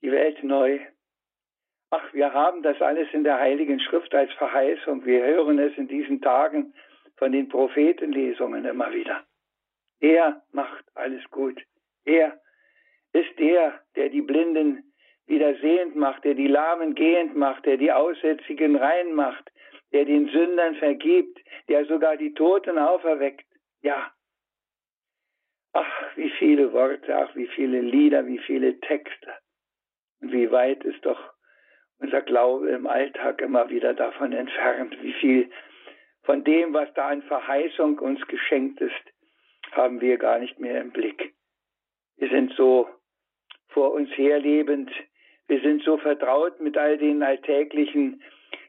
die 0.00 0.10
Welt 0.10 0.42
neu. 0.42 0.80
Ach, 1.94 2.14
wir 2.14 2.32
haben 2.32 2.62
das 2.62 2.80
alles 2.80 3.06
in 3.12 3.22
der 3.22 3.38
Heiligen 3.38 3.78
Schrift 3.78 4.14
als 4.14 4.32
Verheißung. 4.32 5.04
Wir 5.04 5.24
hören 5.26 5.58
es 5.58 5.76
in 5.76 5.88
diesen 5.88 6.22
Tagen 6.22 6.72
von 7.18 7.32
den 7.32 7.50
Prophetenlesungen 7.50 8.64
immer 8.64 8.90
wieder. 8.94 9.22
Er 10.00 10.42
macht 10.52 10.86
alles 10.94 11.22
gut. 11.30 11.62
Er 12.06 12.40
ist 13.12 13.38
der, 13.38 13.78
der 13.94 14.08
die 14.08 14.22
Blinden 14.22 14.90
wieder 15.26 15.54
sehend 15.56 15.94
macht, 15.94 16.24
der 16.24 16.32
die 16.32 16.46
Lahmen 16.46 16.94
gehend 16.94 17.36
macht, 17.36 17.66
der 17.66 17.76
die 17.76 17.92
Aussätzigen 17.92 18.76
rein 18.76 19.12
macht, 19.12 19.52
der 19.92 20.06
den 20.06 20.30
Sündern 20.30 20.76
vergibt, 20.76 21.40
der 21.68 21.84
sogar 21.84 22.16
die 22.16 22.32
Toten 22.32 22.78
auferweckt. 22.78 23.44
Ja. 23.82 24.10
Ach, 25.74 26.16
wie 26.16 26.30
viele 26.38 26.72
Worte, 26.72 27.14
ach, 27.14 27.36
wie 27.36 27.48
viele 27.48 27.82
Lieder, 27.82 28.26
wie 28.26 28.38
viele 28.38 28.80
Texte. 28.80 29.34
Und 30.22 30.32
wie 30.32 30.50
weit 30.50 30.84
ist 30.84 31.04
doch 31.04 31.34
unser 32.02 32.22
Glaube 32.22 32.68
im 32.70 32.86
Alltag 32.86 33.40
immer 33.40 33.70
wieder 33.70 33.94
davon 33.94 34.32
entfernt. 34.32 34.96
Wie 35.02 35.12
viel 35.14 35.50
von 36.24 36.44
dem, 36.44 36.74
was 36.74 36.92
da 36.94 37.08
an 37.08 37.22
Verheißung 37.22 37.98
uns 37.98 38.26
geschenkt 38.26 38.80
ist, 38.80 38.92
haben 39.72 40.00
wir 40.00 40.18
gar 40.18 40.38
nicht 40.38 40.58
mehr 40.58 40.80
im 40.80 40.90
Blick. 40.90 41.34
Wir 42.16 42.28
sind 42.28 42.52
so 42.54 42.88
vor 43.68 43.92
uns 43.92 44.10
herlebend, 44.16 44.90
wir 45.48 45.60
sind 45.60 45.82
so 45.82 45.96
vertraut 45.96 46.60
mit 46.60 46.76
all 46.76 46.98
den 46.98 47.22
alltäglichen 47.22 48.22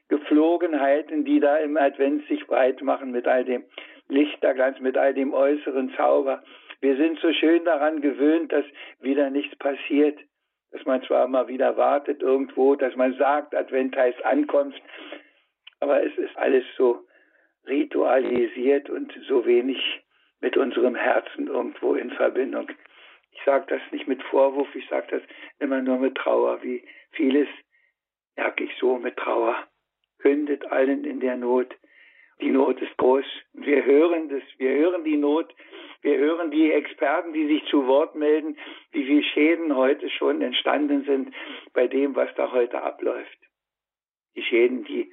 Gepflogenheiten, 0.08 1.24
die 1.24 1.40
da 1.40 1.56
im 1.58 1.76
Advent 1.76 2.26
sich 2.28 2.46
breit 2.46 2.82
machen 2.82 3.10
mit 3.10 3.26
all 3.26 3.44
dem 3.44 3.64
Lichterglanz, 4.08 4.80
mit 4.80 4.96
all 4.96 5.14
dem 5.14 5.32
äußeren 5.32 5.92
Zauber. 5.96 6.42
Wir 6.80 6.96
sind 6.96 7.18
so 7.20 7.32
schön 7.32 7.64
daran 7.64 8.00
gewöhnt, 8.00 8.52
dass 8.52 8.64
wieder 9.00 9.30
nichts 9.30 9.56
passiert, 9.56 10.18
dass 10.74 10.84
man 10.86 11.04
zwar 11.04 11.28
mal 11.28 11.46
wieder 11.46 11.76
wartet 11.76 12.20
irgendwo, 12.20 12.74
dass 12.74 12.96
man 12.96 13.14
sagt, 13.14 13.54
Advent 13.54 13.96
heißt 13.96 14.24
Ankunft, 14.24 14.82
aber 15.78 16.02
es 16.02 16.12
ist 16.18 16.36
alles 16.36 16.64
so 16.76 17.06
ritualisiert 17.68 18.90
und 18.90 19.12
so 19.28 19.46
wenig 19.46 19.78
mit 20.40 20.56
unserem 20.56 20.96
Herzen 20.96 21.46
irgendwo 21.46 21.94
in 21.94 22.10
Verbindung. 22.10 22.68
Ich 23.30 23.40
sage 23.44 23.66
das 23.68 23.80
nicht 23.92 24.08
mit 24.08 24.20
Vorwurf, 24.24 24.74
ich 24.74 24.88
sage 24.88 25.06
das 25.12 25.22
immer 25.60 25.80
nur 25.80 25.98
mit 25.98 26.16
Trauer, 26.16 26.60
wie 26.64 26.84
vieles 27.12 27.46
merke 28.34 28.64
ich 28.64 28.76
so 28.80 28.98
mit 28.98 29.16
Trauer. 29.16 29.56
Kündet 30.18 30.66
allen 30.72 31.04
in 31.04 31.20
der 31.20 31.36
Not. 31.36 31.72
Die 32.40 32.50
Not 32.50 32.82
ist 32.82 32.96
groß. 32.96 33.24
Wir 33.52 33.84
hören 33.84 34.28
das, 34.28 34.42
wir 34.58 34.70
hören 34.70 35.04
die 35.04 35.18
Not, 35.18 35.54
wir 36.04 36.18
hören 36.18 36.50
die 36.50 36.70
Experten, 36.70 37.32
die 37.32 37.46
sich 37.46 37.64
zu 37.70 37.86
Wort 37.86 38.14
melden, 38.14 38.58
wie 38.92 39.06
viele 39.06 39.22
Schäden 39.22 39.74
heute 39.74 40.10
schon 40.10 40.42
entstanden 40.42 41.04
sind 41.04 41.34
bei 41.72 41.86
dem, 41.86 42.14
was 42.14 42.28
da 42.34 42.52
heute 42.52 42.82
abläuft. 42.82 43.38
Die 44.36 44.42
Schäden, 44.42 44.84
die 44.84 45.10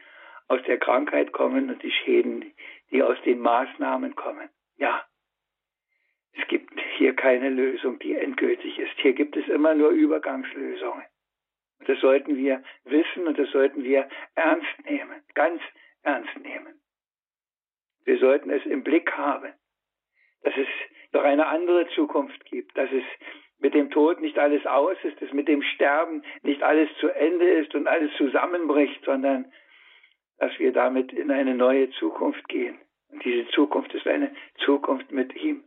aus 0.49 0.61
der 0.67 0.77
Krankheit 0.79 1.31
kommen 1.31 1.69
und 1.69 1.81
die 1.81 1.91
Schäden, 1.91 2.53
die 2.91 3.01
aus 3.01 3.15
den 3.23 3.39
Maßnahmen 3.39 4.15
kommen. 4.15 4.49
Ja, 4.75 5.05
es 6.33 6.45
gibt 6.49 6.77
hier 6.97 7.15
keine 7.15 7.49
Lösung, 7.49 7.97
die 7.99 8.13
endgültig 8.13 8.77
ist. 8.77 8.91
Hier 8.97 9.13
gibt 9.13 9.37
es 9.37 9.47
immer 9.47 9.73
nur 9.73 9.91
Übergangslösungen. 9.91 11.05
Und 11.79 11.87
das 11.87 12.01
sollten 12.01 12.35
wir 12.35 12.63
wissen 12.83 13.27
und 13.27 13.39
das 13.39 13.49
sollten 13.51 13.85
wir 13.85 14.09
ernst 14.35 14.85
nehmen, 14.85 15.23
ganz 15.35 15.61
ernst 16.03 16.37
nehmen. 16.37 16.81
Wir 18.03 18.19
sollten 18.19 18.49
es 18.49 18.65
im 18.65 18.83
Blick 18.83 19.15
haben, 19.15 19.53
dass 20.43 20.53
es 20.57 20.67
noch 21.13 21.23
eine 21.23 21.47
andere 21.47 21.87
Zukunft 21.89 22.43
gibt, 22.45 22.77
dass 22.77 22.91
es 22.91 23.03
mit 23.59 23.73
dem 23.73 23.91
Tod 23.91 24.19
nicht 24.21 24.37
alles 24.39 24.65
aus 24.65 24.97
ist, 25.03 25.21
dass 25.21 25.31
mit 25.33 25.47
dem 25.47 25.61
Sterben 25.61 26.23
nicht 26.41 26.63
alles 26.63 26.89
zu 26.99 27.09
Ende 27.09 27.47
ist 27.47 27.75
und 27.75 27.87
alles 27.87 28.11
zusammenbricht, 28.17 29.03
sondern 29.05 29.51
dass 30.39 30.57
wir 30.57 30.73
damit 30.73 31.13
in 31.13 31.29
eine 31.29 31.53
neue 31.53 31.91
Zukunft 31.91 32.47
gehen. 32.49 32.79
Und 33.09 33.23
diese 33.23 33.47
Zukunft 33.51 33.93
ist 33.93 34.07
eine 34.07 34.33
Zukunft 34.65 35.11
mit 35.11 35.35
ihm. 35.35 35.63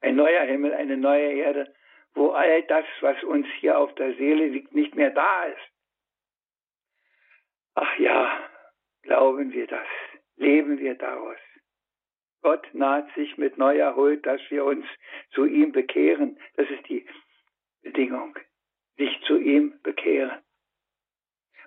Ein 0.00 0.16
neuer 0.16 0.42
Himmel, 0.42 0.72
eine 0.74 0.96
neue 0.96 1.32
Erde, 1.32 1.74
wo 2.14 2.30
all 2.30 2.62
das, 2.64 2.84
was 3.00 3.22
uns 3.24 3.46
hier 3.58 3.78
auf 3.78 3.94
der 3.94 4.14
Seele 4.14 4.46
liegt, 4.46 4.74
nicht 4.74 4.94
mehr 4.94 5.10
da 5.10 5.44
ist. 5.44 5.72
Ach 7.74 7.98
ja, 7.98 8.48
glauben 9.02 9.52
wir 9.52 9.66
das, 9.66 9.86
leben 10.36 10.78
wir 10.78 10.94
daraus. 10.94 11.38
Gott 12.42 12.66
naht 12.74 13.12
sich 13.14 13.38
mit 13.38 13.56
neuer 13.56 13.94
Huld, 13.94 14.26
dass 14.26 14.40
wir 14.50 14.64
uns 14.64 14.84
zu 15.30 15.46
ihm 15.46 15.72
bekehren. 15.72 16.38
Das 16.56 16.68
ist 16.68 16.88
die 16.88 17.06
Bedingung, 17.82 18.36
sich 18.96 19.20
zu 19.26 19.38
ihm 19.38 19.80
bekehren. 19.82 20.42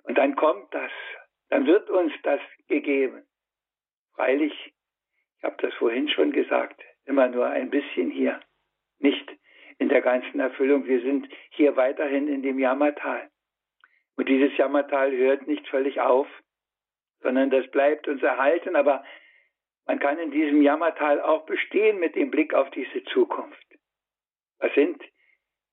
Und 0.04 0.18
dann 0.18 0.36
kommt 0.36 0.72
das, 0.72 0.92
dann 1.48 1.66
wird 1.66 1.90
uns 1.90 2.12
das 2.22 2.40
gegeben. 2.68 3.24
Freilich, 4.14 4.52
ich 5.38 5.44
habe 5.44 5.56
das 5.60 5.74
vorhin 5.74 6.08
schon 6.08 6.32
gesagt, 6.32 6.80
immer 7.04 7.28
nur 7.28 7.46
ein 7.46 7.70
bisschen 7.70 8.10
hier, 8.10 8.40
nicht 8.98 9.28
in 9.78 9.88
der 9.88 10.00
ganzen 10.00 10.40
Erfüllung. 10.40 10.86
Wir 10.86 11.00
sind 11.00 11.28
hier 11.50 11.76
weiterhin 11.76 12.28
in 12.28 12.42
dem 12.42 12.58
Jammertal. 12.58 13.30
Und 14.16 14.28
dieses 14.28 14.56
Jammertal 14.56 15.12
hört 15.12 15.46
nicht 15.46 15.66
völlig 15.68 16.00
auf, 16.00 16.26
sondern 17.20 17.50
das 17.50 17.70
bleibt 17.70 18.08
uns 18.08 18.22
erhalten, 18.22 18.76
aber 18.76 19.04
man 19.86 20.00
kann 20.00 20.18
in 20.18 20.32
diesem 20.32 20.62
Jammertal 20.62 21.20
auch 21.20 21.46
bestehen 21.46 22.00
mit 22.00 22.16
dem 22.16 22.30
Blick 22.30 22.54
auf 22.54 22.70
diese 22.70 23.04
Zukunft. 23.04 23.66
Was 24.58 24.74
sind 24.74 25.00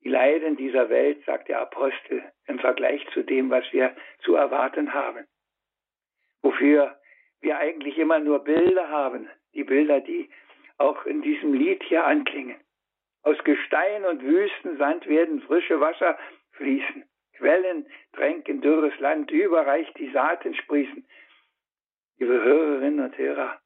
die 0.04 0.10
Leiden 0.10 0.56
dieser 0.56 0.90
Welt, 0.90 1.24
sagt 1.26 1.48
der 1.48 1.62
Apostel, 1.62 2.24
im 2.46 2.60
Vergleich 2.60 3.06
zu 3.14 3.24
dem, 3.24 3.50
was 3.50 3.66
wir 3.72 3.96
zu 4.20 4.36
erwarten 4.36 4.94
haben? 4.94 5.26
Wofür 6.42 7.00
wir 7.42 7.58
eigentlich 7.58 7.98
immer 7.98 8.20
nur 8.20 8.44
Bilder 8.44 8.90
haben, 8.90 9.30
die 9.54 9.64
Bilder, 9.64 10.00
die 10.02 10.30
auch 10.78 11.06
in 11.06 11.22
diesem 11.22 11.54
Lied 11.54 11.84
hier 11.84 12.06
anklingen. 12.06 12.58
Aus 13.24 13.38
Gestein 13.44 14.06
und 14.06 14.22
Wüstensand 14.22 15.08
werden 15.08 15.42
frische 15.42 15.80
Wasser 15.80 16.20
fließen. 16.52 17.06
Quellen 17.38 17.88
tränken 18.14 18.62
dürres 18.62 18.98
Land, 19.00 19.32
überreich 19.32 19.92
die 19.94 20.12
Saaten 20.12 20.54
sprießen. 20.54 21.08
Liebe 22.18 22.44
Hörerinnen 22.44 23.06
und 23.06 23.18
Hörer, 23.18 23.60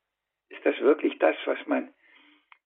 ist 0.50 0.66
das 0.66 0.80
wirklich 0.80 1.18
das, 1.20 1.36
was 1.46 1.60
man 1.68 1.94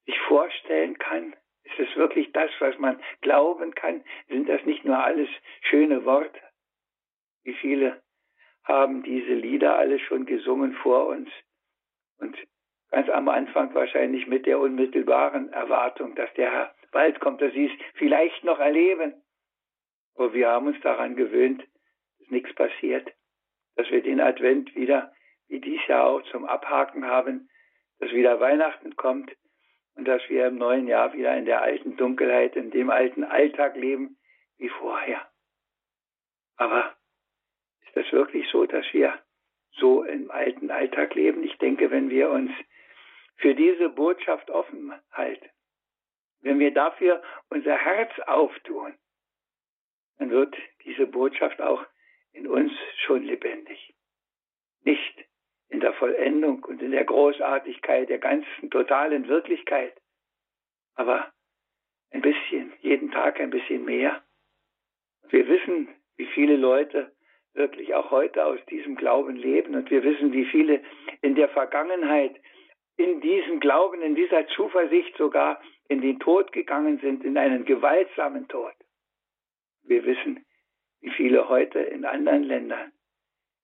sich 0.06 0.18
vorstellen 0.20 0.98
kann? 0.98 1.34
Ist 1.64 1.78
es 1.78 1.96
wirklich 1.96 2.32
das, 2.32 2.50
was 2.58 2.78
man 2.78 3.00
glauben 3.20 3.74
kann? 3.74 4.04
Sind 4.28 4.48
das 4.48 4.64
nicht 4.64 4.84
nur 4.84 4.98
alles 4.98 5.28
schöne 5.62 6.04
Worte? 6.04 6.40
Wie 7.44 7.54
viele 7.54 8.02
haben 8.64 9.02
diese 9.02 9.34
Lieder 9.34 9.76
alle 9.76 9.98
schon 9.98 10.26
gesungen 10.26 10.74
vor 10.74 11.06
uns? 11.06 11.30
Und 12.18 12.36
ganz 12.90 13.08
am 13.08 13.28
Anfang 13.28 13.74
wahrscheinlich 13.74 14.26
mit 14.26 14.46
der 14.46 14.58
unmittelbaren 14.58 15.52
Erwartung, 15.52 16.14
dass 16.14 16.32
der 16.34 16.50
Herr 16.50 16.74
bald 16.92 17.20
kommt, 17.20 17.40
dass 17.40 17.52
sie 17.52 17.66
es 17.66 17.72
vielleicht 17.94 18.44
noch 18.44 18.58
erleben. 18.58 19.14
Aber 20.14 20.34
wir 20.34 20.48
haben 20.48 20.66
uns 20.66 20.80
daran 20.82 21.16
gewöhnt, 21.16 21.64
dass 22.18 22.30
nichts 22.30 22.54
passiert, 22.54 23.10
dass 23.76 23.90
wir 23.90 24.02
den 24.02 24.20
Advent 24.20 24.74
wieder, 24.74 25.12
wie 25.48 25.60
dies 25.60 25.84
Jahr 25.86 26.06
auch, 26.06 26.22
zum 26.24 26.44
Abhaken 26.44 27.06
haben, 27.06 27.48
dass 28.02 28.10
wieder 28.10 28.40
Weihnachten 28.40 28.96
kommt 28.96 29.30
und 29.94 30.08
dass 30.08 30.20
wir 30.28 30.48
im 30.48 30.58
neuen 30.58 30.88
Jahr 30.88 31.12
wieder 31.12 31.36
in 31.36 31.44
der 31.44 31.62
alten 31.62 31.96
Dunkelheit, 31.96 32.56
in 32.56 32.72
dem 32.72 32.90
alten 32.90 33.22
Alltag 33.22 33.76
leben 33.76 34.18
wie 34.58 34.70
vorher. 34.70 35.24
Aber 36.56 36.96
ist 37.86 37.94
das 37.94 38.10
wirklich 38.10 38.48
so, 38.50 38.66
dass 38.66 38.84
wir 38.92 39.16
so 39.78 40.02
im 40.02 40.32
alten 40.32 40.72
Alltag 40.72 41.14
leben? 41.14 41.44
Ich 41.44 41.56
denke, 41.58 41.92
wenn 41.92 42.10
wir 42.10 42.30
uns 42.30 42.50
für 43.36 43.54
diese 43.54 43.88
Botschaft 43.88 44.50
offen 44.50 44.92
halten, 45.12 45.48
wenn 46.40 46.58
wir 46.58 46.74
dafür 46.74 47.22
unser 47.50 47.76
Herz 47.76 48.10
auftun, 48.26 48.94
dann 50.18 50.30
wird 50.30 50.56
diese 50.84 51.06
Botschaft 51.06 51.60
auch 51.60 51.86
in 52.32 52.48
uns 52.48 52.72
schon 53.06 53.22
lebendig. 53.22 53.94
Nicht 54.82 55.24
in 55.72 55.80
der 55.80 55.94
Vollendung 55.94 56.62
und 56.64 56.82
in 56.82 56.90
der 56.90 57.04
Großartigkeit 57.04 58.08
der 58.10 58.18
ganzen 58.18 58.70
totalen 58.70 59.26
Wirklichkeit, 59.28 59.94
aber 60.94 61.32
ein 62.10 62.20
bisschen, 62.20 62.74
jeden 62.80 63.10
Tag 63.10 63.40
ein 63.40 63.50
bisschen 63.50 63.84
mehr. 63.86 64.22
Wir 65.30 65.48
wissen, 65.48 65.88
wie 66.16 66.26
viele 66.26 66.56
Leute 66.56 67.12
wirklich 67.54 67.94
auch 67.94 68.10
heute 68.10 68.44
aus 68.44 68.58
diesem 68.66 68.96
Glauben 68.96 69.34
leben 69.34 69.74
und 69.74 69.90
wir 69.90 70.04
wissen, 70.04 70.32
wie 70.32 70.44
viele 70.44 70.82
in 71.22 71.34
der 71.34 71.48
Vergangenheit 71.48 72.36
in 72.98 73.22
diesem 73.22 73.58
Glauben, 73.58 74.02
in 74.02 74.14
dieser 74.14 74.46
Zuversicht 74.48 75.16
sogar 75.16 75.60
in 75.88 76.02
den 76.02 76.20
Tod 76.20 76.52
gegangen 76.52 76.98
sind, 76.98 77.24
in 77.24 77.38
einen 77.38 77.64
gewaltsamen 77.64 78.46
Tod. 78.48 78.74
Wir 79.84 80.04
wissen, 80.04 80.44
wie 81.00 81.10
viele 81.10 81.48
heute 81.48 81.78
in 81.78 82.04
anderen 82.04 82.42
Ländern 82.42 82.92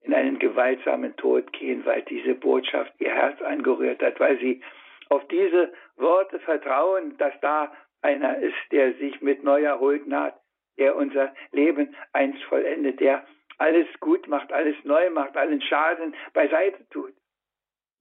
in 0.03 0.15
einen 0.15 0.39
gewaltsamen 0.39 1.17
Tod 1.17 1.53
gehen, 1.53 1.85
weil 1.85 2.03
diese 2.03 2.35
Botschaft 2.35 2.93
ihr 2.99 3.13
Herz 3.13 3.41
angerührt 3.43 4.03
hat, 4.03 4.19
weil 4.21 4.39
sie 4.39 4.63
auf 5.09 5.27
diese 5.29 5.73
Worte 5.97 6.39
vertrauen, 6.41 7.17
dass 7.19 7.33
da 7.41 7.73
einer 8.03 8.39
ist, 8.39 8.57
der 8.71 8.95
sich 8.95 9.21
mit 9.21 9.43
neuer 9.43 9.81
Huld 9.81 10.07
naht, 10.07 10.39
der 10.77 10.97
unser 10.97 11.35
Leben 11.51 11.97
einst 12.13 12.43
vollendet, 12.45 13.01
der 13.01 13.27
alles 13.59 13.89
gut 14.01 14.29
macht, 14.29 14.53
alles 14.53 14.77
neu 14.85 15.11
macht, 15.11 15.37
allen 15.37 15.61
Schaden 15.61 16.15
beiseite 16.33 16.89
tut, 16.91 17.13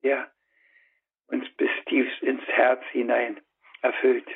der 0.04 0.32
uns 1.28 1.50
bis 1.58 1.72
tief 1.86 2.08
ins 2.22 2.44
Herz 2.48 2.84
hinein 2.92 3.42
erfüllt. 3.82 4.28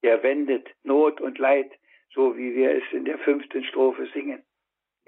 Er 0.00 0.22
wendet 0.22 0.68
Not 0.82 1.20
und 1.20 1.38
Leid, 1.38 1.70
so 2.14 2.36
wie 2.36 2.54
wir 2.54 2.70
es 2.76 2.84
in 2.92 3.04
der 3.04 3.18
fünften 3.18 3.64
Strophe 3.64 4.08
singen. 4.14 4.42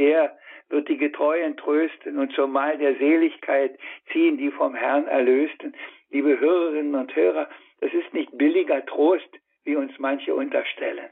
Er 0.00 0.38
wird 0.70 0.88
die 0.88 0.96
Getreuen 0.96 1.58
trösten 1.58 2.18
und 2.18 2.32
zum 2.32 2.52
Mahl 2.52 2.78
der 2.78 2.96
Seligkeit 2.96 3.78
ziehen, 4.10 4.38
die 4.38 4.50
vom 4.50 4.74
Herrn 4.74 5.06
erlösten. 5.06 5.76
Liebe 6.08 6.40
Hörerinnen 6.40 6.94
und 6.94 7.14
Hörer, 7.14 7.50
das 7.80 7.92
ist 7.92 8.14
nicht 8.14 8.30
billiger 8.38 8.84
Trost, 8.86 9.28
wie 9.64 9.76
uns 9.76 9.92
manche 9.98 10.34
unterstellen. 10.34 11.10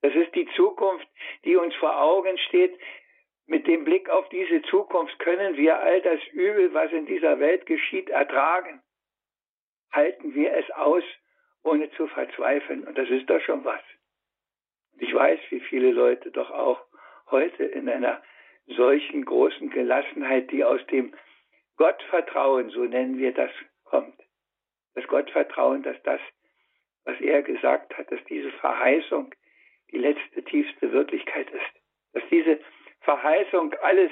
Das 0.00 0.14
ist 0.14 0.34
die 0.34 0.48
Zukunft, 0.56 1.06
die 1.44 1.56
uns 1.56 1.74
vor 1.74 2.00
Augen 2.00 2.38
steht. 2.38 2.72
Mit 3.46 3.66
dem 3.66 3.84
Blick 3.84 4.08
auf 4.08 4.26
diese 4.30 4.62
Zukunft 4.62 5.18
können 5.18 5.58
wir 5.58 5.78
all 5.78 6.00
das 6.00 6.20
Übel, 6.32 6.72
was 6.72 6.90
in 6.92 7.04
dieser 7.04 7.38
Welt 7.38 7.66
geschieht, 7.66 8.08
ertragen. 8.08 8.80
Halten 9.92 10.34
wir 10.34 10.54
es 10.54 10.70
aus 10.70 11.04
ohne 11.62 11.90
zu 11.90 12.06
verzweifeln. 12.06 12.86
Und 12.86 12.96
das 12.96 13.10
ist 13.10 13.28
doch 13.28 13.42
schon 13.42 13.62
was. 13.66 13.82
Ich 14.98 15.12
weiß, 15.12 15.38
wie 15.50 15.60
viele 15.60 15.90
Leute 15.90 16.30
doch 16.30 16.50
auch 16.50 16.85
heute 17.30 17.64
in 17.64 17.88
einer 17.88 18.22
solchen 18.66 19.24
großen 19.24 19.70
Gelassenheit, 19.70 20.50
die 20.50 20.64
aus 20.64 20.84
dem 20.86 21.14
Gottvertrauen, 21.76 22.70
so 22.70 22.84
nennen 22.84 23.18
wir 23.18 23.32
das, 23.32 23.50
kommt. 23.84 24.18
Das 24.94 25.06
Gottvertrauen, 25.06 25.82
dass 25.82 26.00
das, 26.02 26.20
was 27.04 27.20
er 27.20 27.42
gesagt 27.42 27.96
hat, 27.96 28.10
dass 28.10 28.22
diese 28.24 28.50
Verheißung 28.52 29.34
die 29.92 29.98
letzte, 29.98 30.42
tiefste 30.44 30.92
Wirklichkeit 30.92 31.48
ist. 31.50 31.82
Dass 32.12 32.22
diese 32.30 32.58
Verheißung 33.00 33.74
alles 33.82 34.10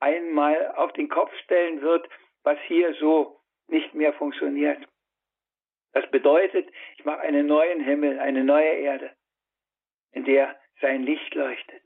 einmal 0.00 0.72
auf 0.76 0.92
den 0.92 1.08
Kopf 1.08 1.34
stellen 1.44 1.80
wird, 1.80 2.08
was 2.42 2.58
hier 2.66 2.94
so 2.94 3.40
nicht 3.66 3.94
mehr 3.94 4.12
funktioniert. 4.12 4.86
Das 5.92 6.08
bedeutet, 6.10 6.68
ich 6.96 7.04
mache 7.04 7.20
einen 7.20 7.46
neuen 7.46 7.80
Himmel, 7.80 8.20
eine 8.20 8.44
neue 8.44 8.74
Erde, 8.74 9.10
in 10.12 10.24
der 10.24 10.56
sein 10.80 11.02
Licht 11.02 11.34
leuchtet. 11.34 11.82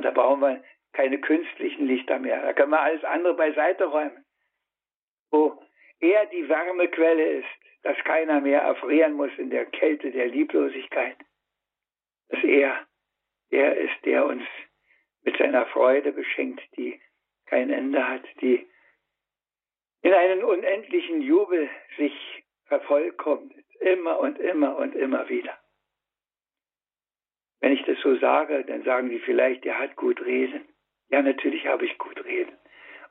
Und 0.00 0.04
da 0.06 0.12
brauchen 0.12 0.40
wir 0.40 0.64
keine 0.94 1.20
künstlichen 1.20 1.86
Lichter 1.86 2.18
mehr. 2.18 2.40
Da 2.40 2.54
können 2.54 2.70
wir 2.70 2.80
alles 2.80 3.04
andere 3.04 3.34
beiseite 3.34 3.84
räumen. 3.84 4.24
Wo 5.30 5.62
er 5.98 6.24
die 6.24 6.48
Wärmequelle 6.48 7.32
ist, 7.32 7.48
dass 7.82 7.98
keiner 8.04 8.40
mehr 8.40 8.62
erfrieren 8.62 9.12
muss 9.12 9.30
in 9.36 9.50
der 9.50 9.66
Kälte 9.66 10.10
der 10.10 10.28
Lieblosigkeit. 10.28 11.18
Dass 12.30 12.42
er, 12.42 12.86
er 13.50 13.76
ist, 13.76 14.02
der 14.06 14.24
uns 14.24 14.44
mit 15.22 15.36
seiner 15.36 15.66
Freude 15.66 16.12
beschenkt, 16.12 16.62
die 16.78 16.98
kein 17.44 17.68
Ende 17.68 18.08
hat, 18.08 18.24
die 18.40 18.66
in 20.00 20.14
einen 20.14 20.42
unendlichen 20.42 21.20
Jubel 21.20 21.68
sich 21.98 22.42
vervollkommnet, 22.68 23.66
immer 23.80 24.18
und 24.18 24.38
immer 24.38 24.78
und 24.78 24.94
immer 24.94 25.28
wieder. 25.28 25.59
Wenn 27.60 27.72
ich 27.72 27.82
das 27.84 27.98
so 28.00 28.16
sage, 28.16 28.64
dann 28.64 28.82
sagen 28.84 29.10
Sie 29.10 29.18
vielleicht, 29.20 29.66
er 29.66 29.78
hat 29.78 29.96
gut 29.96 30.24
reden. 30.24 30.66
Ja, 31.10 31.22
natürlich 31.22 31.66
habe 31.66 31.84
ich 31.84 31.98
gut 31.98 32.24
reden. 32.24 32.52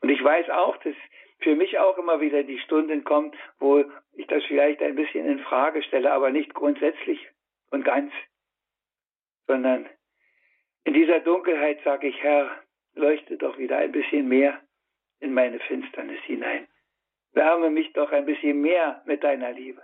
Und 0.01 0.09
ich 0.09 0.23
weiß 0.23 0.49
auch, 0.49 0.77
dass 0.77 0.95
für 1.39 1.55
mich 1.55 1.79
auch 1.79 1.97
immer 1.97 2.19
wieder 2.21 2.43
die 2.43 2.59
Stunden 2.59 3.03
kommen, 3.03 3.31
wo 3.59 3.85
ich 4.13 4.27
das 4.27 4.43
vielleicht 4.45 4.81
ein 4.81 4.95
bisschen 4.95 5.25
in 5.25 5.39
Frage 5.39 5.83
stelle, 5.83 6.11
aber 6.11 6.31
nicht 6.31 6.53
grundsätzlich 6.53 7.29
und 7.71 7.85
ganz, 7.85 8.11
sondern 9.47 9.87
in 10.83 10.93
dieser 10.93 11.19
Dunkelheit 11.19 11.81
sage 11.83 12.07
ich, 12.07 12.21
Herr, 12.21 12.49
leuchte 12.95 13.37
doch 13.37 13.57
wieder 13.57 13.77
ein 13.77 13.91
bisschen 13.91 14.27
mehr 14.27 14.59
in 15.19 15.33
meine 15.33 15.59
Finsternis 15.59 16.21
hinein. 16.23 16.67
Wärme 17.33 17.69
mich 17.69 17.93
doch 17.93 18.11
ein 18.11 18.25
bisschen 18.25 18.61
mehr 18.61 19.01
mit 19.05 19.23
deiner 19.23 19.51
Liebe. 19.51 19.81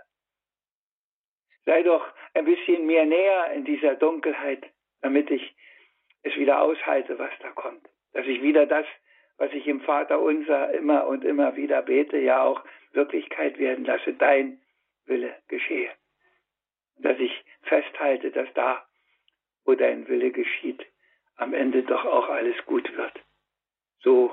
Sei 1.66 1.82
doch 1.82 2.06
ein 2.34 2.44
bisschen 2.44 2.86
mehr 2.86 3.04
näher 3.04 3.52
in 3.52 3.64
dieser 3.64 3.96
Dunkelheit, 3.96 4.64
damit 5.02 5.30
ich 5.30 5.54
es 6.22 6.34
wieder 6.36 6.62
aushalte, 6.62 7.18
was 7.18 7.32
da 7.40 7.50
kommt. 7.50 7.86
Dass 8.12 8.24
ich 8.26 8.40
wieder 8.40 8.66
das, 8.66 8.86
was 9.36 9.52
ich 9.52 9.66
im 9.66 9.80
Vater 9.80 10.20
unser 10.20 10.72
immer 10.72 11.06
und 11.06 11.24
immer 11.24 11.56
wieder 11.56 11.82
bete, 11.82 12.18
ja 12.18 12.42
auch 12.42 12.64
Wirklichkeit 12.92 13.58
werden 13.58 13.84
lasse. 13.84 14.14
Dein 14.14 14.60
Wille 15.06 15.34
geschehe. 15.48 15.90
Dass 16.98 17.18
ich 17.18 17.44
festhalte, 17.62 18.30
dass 18.30 18.48
da, 18.54 18.86
wo 19.64 19.74
dein 19.74 20.06
Wille 20.08 20.30
geschieht, 20.30 20.86
am 21.36 21.52
Ende 21.52 21.82
doch 21.82 22.04
auch 22.04 22.28
alles 22.28 22.56
gut 22.66 22.96
wird. 22.96 23.12
So 24.00 24.32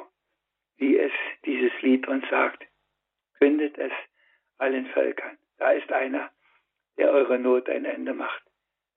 wie 0.78 0.98
es 0.98 1.12
dieses 1.46 1.74
Lied 1.82 2.08
uns 2.08 2.30
sagt, 2.30 2.64
kündet 3.40 3.78
es 3.78 3.92
allen 4.60 4.86
Völkern. 4.88 5.38
Da 5.58 5.72
ist 5.72 5.92
einer, 5.92 6.32
der 6.98 7.12
eure 7.12 7.40
Not 7.40 7.70
ein 7.70 7.86
Ende 7.86 8.14
macht. 8.14 8.44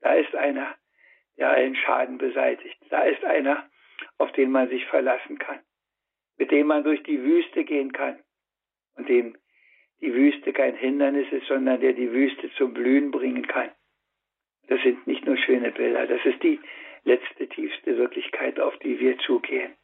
Da 0.00 0.14
ist 0.14 0.34
einer, 0.34 0.74
der 1.36 1.50
allen 1.50 1.76
Schaden 1.76 2.18
beseitigt. 2.18 2.78
Da 2.90 3.02
ist 3.02 3.24
einer, 3.24 3.68
auf 4.18 4.32
den 4.32 4.50
man 4.50 4.68
sich 4.68 4.84
verlassen 4.86 5.38
kann, 5.38 5.60
mit 6.36 6.50
dem 6.50 6.66
man 6.66 6.84
durch 6.84 7.02
die 7.02 7.22
Wüste 7.22 7.64
gehen 7.64 7.92
kann 7.92 8.18
und 8.96 9.08
dem 9.08 9.36
die 10.00 10.12
Wüste 10.14 10.52
kein 10.52 10.76
Hindernis 10.76 11.26
ist, 11.32 11.46
sondern 11.46 11.80
der 11.80 11.94
die 11.94 12.12
Wüste 12.12 12.50
zum 12.52 12.74
Blühen 12.74 13.10
bringen 13.10 13.46
kann. 13.46 13.70
Das 14.68 14.82
sind 14.82 15.06
nicht 15.06 15.24
nur 15.24 15.36
schöne 15.38 15.70
Bilder, 15.70 16.06
das 16.06 16.24
ist 16.24 16.42
die 16.42 16.60
letzte, 17.04 17.48
tiefste 17.48 17.96
Wirklichkeit, 17.96 18.60
auf 18.60 18.76
die 18.78 18.98
wir 18.98 19.16
zugehen. 19.18 19.74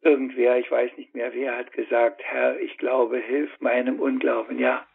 Irgendwer, 0.00 0.58
ich 0.58 0.70
weiß 0.70 0.96
nicht 0.96 1.14
mehr 1.14 1.32
wer, 1.34 1.56
hat 1.56 1.72
gesagt, 1.72 2.22
Herr, 2.22 2.60
ich 2.60 2.76
glaube, 2.78 3.18
hilf 3.18 3.50
meinem 3.60 4.00
Unglauben. 4.00 4.58
Ja, 4.58 4.86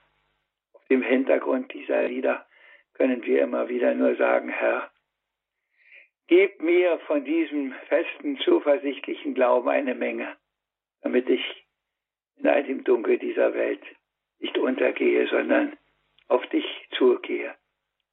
dem 0.89 1.02
Hintergrund 1.02 1.73
dieser 1.73 2.04
Lieder 2.04 2.45
können 2.93 3.23
wir 3.23 3.41
immer 3.41 3.69
wieder 3.69 3.93
nur 3.93 4.15
sagen, 4.15 4.49
Herr, 4.49 4.91
gib 6.28 6.62
mir 6.62 6.99
von 7.08 7.23
diesem 7.23 7.73
festen, 7.88 8.38
zuversichtlichen 8.39 9.34
Glauben 9.34 9.69
eine 9.69 9.95
Menge, 9.95 10.36
damit 11.02 11.30
ich 11.30 11.65
in 12.38 12.47
all 12.47 12.63
dem 12.63 12.84
Dunkel 12.84 13.17
dieser 13.17 13.54
Welt 13.54 13.82
nicht 14.39 14.58
untergehe, 14.58 15.28
sondern 15.28 15.78
auf 16.28 16.45
dich 16.47 16.65
zugehe, 16.97 17.56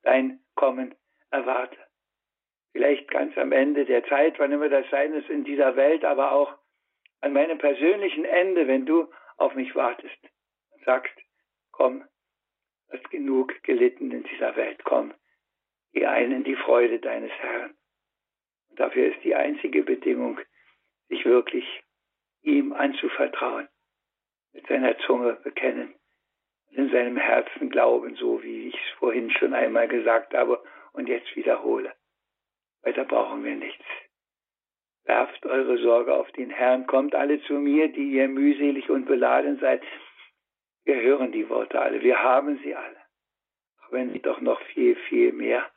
dein 0.03 0.41
Kommen 0.55 0.95
erwarte. 1.31 1.77
Vielleicht 2.73 3.11
ganz 3.11 3.37
am 3.39 3.53
Ende 3.53 3.85
der 3.85 4.05
Zeit, 4.05 4.39
wann 4.39 4.53
immer 4.53 4.69
das 4.69 4.89
sein 4.91 5.15
ist 5.15 5.29
in 5.29 5.45
dieser 5.45 5.77
Welt, 5.77 6.05
aber 6.05 6.33
auch 6.33 6.55
an 7.21 7.33
meinem 7.33 7.59
persönlichen 7.59 8.25
Ende, 8.25 8.67
wenn 8.69 8.87
du 8.87 9.09
auf 9.37 9.55
mich 9.55 9.75
wartest 9.75 10.19
und 10.71 10.85
sagst, 10.85 11.15
komm, 11.73 12.05
hast 12.91 13.11
genug 13.11 13.63
gelitten 13.63 14.11
in 14.11 14.23
dieser 14.25 14.57
Welt, 14.57 14.83
komm, 14.85 15.15
geh 15.93 16.07
ein 16.07 16.33
in 16.33 16.45
die 16.45 16.57
Freude 16.57 16.99
deines 16.99 17.33
Herrn. 17.33 17.75
Und 18.71 18.81
dafür 18.81 19.15
ist 19.15 19.23
die 19.25 19.35
einzige 19.35 19.83
Bedingung, 19.83 20.39
sich 21.09 21.25
wirklich 21.25 21.65
ihm 22.43 22.73
anzuvertrauen, 22.73 23.69
mit 24.53 24.67
seiner 24.67 24.97
Zunge 24.99 25.35
bekennen 25.43 25.95
und 26.69 26.79
in 26.79 26.91
seinem 26.91 27.17
Herzen 27.17 27.71
glauben, 27.71 28.15
so 28.17 28.43
wie 28.43 28.69
ich 28.69 28.75
es 28.75 28.99
vorhin 28.99 29.31
schon 29.31 29.55
einmal 29.55 29.89
gesagt 29.89 30.35
habe 30.35 30.63
und 30.93 31.09
jetzt 31.09 31.35
wiederhole. 31.37 31.95
Weiter 32.83 33.05
brauchen 33.05 33.45
wir 33.45 33.57
nichts. 33.57 33.85
Werft 35.05 35.47
eure 35.47 35.79
Sorge 35.79 36.15
auf 36.15 36.31
den 36.33 36.51
Herrn, 36.51 36.87
kommt 36.87 37.15
alle 37.15 37.41
zu 37.43 37.55
mir, 37.55 37.89
die 37.89 38.13
ihr 38.13 38.29
mühselig 38.29 38.91
und 38.91 39.07
beladen 39.07 39.59
seid. 39.61 39.83
Wir 40.87 41.01
hören 41.01 41.33
die 41.33 41.49
Worte 41.49 41.81
alle, 41.81 42.01
wir 42.01 42.23
haben 42.23 42.61
sie 42.63 42.73
alle. 42.73 43.01
Auch 43.83 43.91
wenn 43.91 44.13
sie 44.13 44.21
doch 44.21 44.41
noch 44.41 44.61
viel, 44.67 44.95
viel 44.95 45.33
mehr 45.33 45.69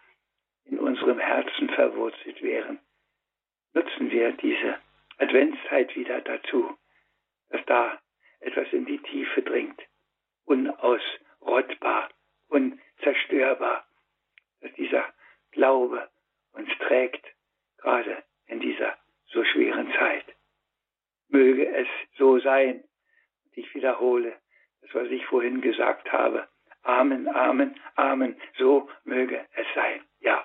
in 0.66 0.78
unserem 0.78 1.18
Herzen 1.18 1.68
verwurzelt 1.70 2.40
wären. 2.44 2.80
Nutzen 3.74 4.12
wir 4.12 4.34
diese 4.34 4.78
Adventszeit 5.18 5.96
wieder 5.96 6.22
dazu, 6.22 6.78
dass 7.50 7.66
da 7.66 8.00
etwas 8.40 8.72
in 8.72 8.86
die 8.86 9.00
Tiefe 9.00 9.42
dringt, 9.42 9.82
unausrottbar, 10.46 12.12
unzerstörbar, 12.48 13.88
dass 14.62 14.72
dieser 14.74 15.12
Glaube 15.50 16.08
uns 16.52 16.70
trägt, 16.82 17.26
gerade 17.80 18.24
in 18.46 18.60
dieser 18.60 18.96
so 19.26 19.44
schweren 19.44 19.92
Zeit. 19.94 20.26
Möge 21.30 21.68
es 21.68 21.88
so 22.16 22.38
sein. 22.38 22.84
Und 23.46 23.58
ich 23.58 23.74
wiederhole 23.74 24.40
das, 24.90 25.04
was 25.04 25.12
ich 25.12 25.26
vorhin 25.26 25.62
gesagt 25.62 26.12
habe. 26.12 26.48
Amen, 26.84 27.28
Amen, 27.28 27.76
Amen. 27.96 28.36
So 28.58 28.90
möge 29.04 29.46
es 29.56 29.66
sein. 29.76 30.02
Ja. 30.22 30.44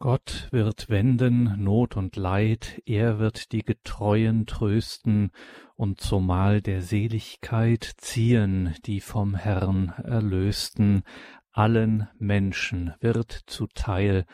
Gott 0.00 0.46
wird 0.52 0.88
wenden 0.90 1.64
Not 1.64 1.96
und 1.96 2.14
Leid, 2.14 2.80
er 2.86 3.18
wird 3.18 3.50
die 3.50 3.64
Getreuen 3.64 4.46
trösten 4.46 5.32
und 5.74 6.00
zumal 6.00 6.62
der 6.62 6.82
Seligkeit 6.82 7.94
ziehen, 7.96 8.76
die 8.86 9.00
vom 9.00 9.34
Herrn 9.34 9.92
Erlösten, 10.04 11.02
allen 11.50 12.06
Menschen 12.16 12.94
wird 13.00 13.42
zuteil 13.46 14.24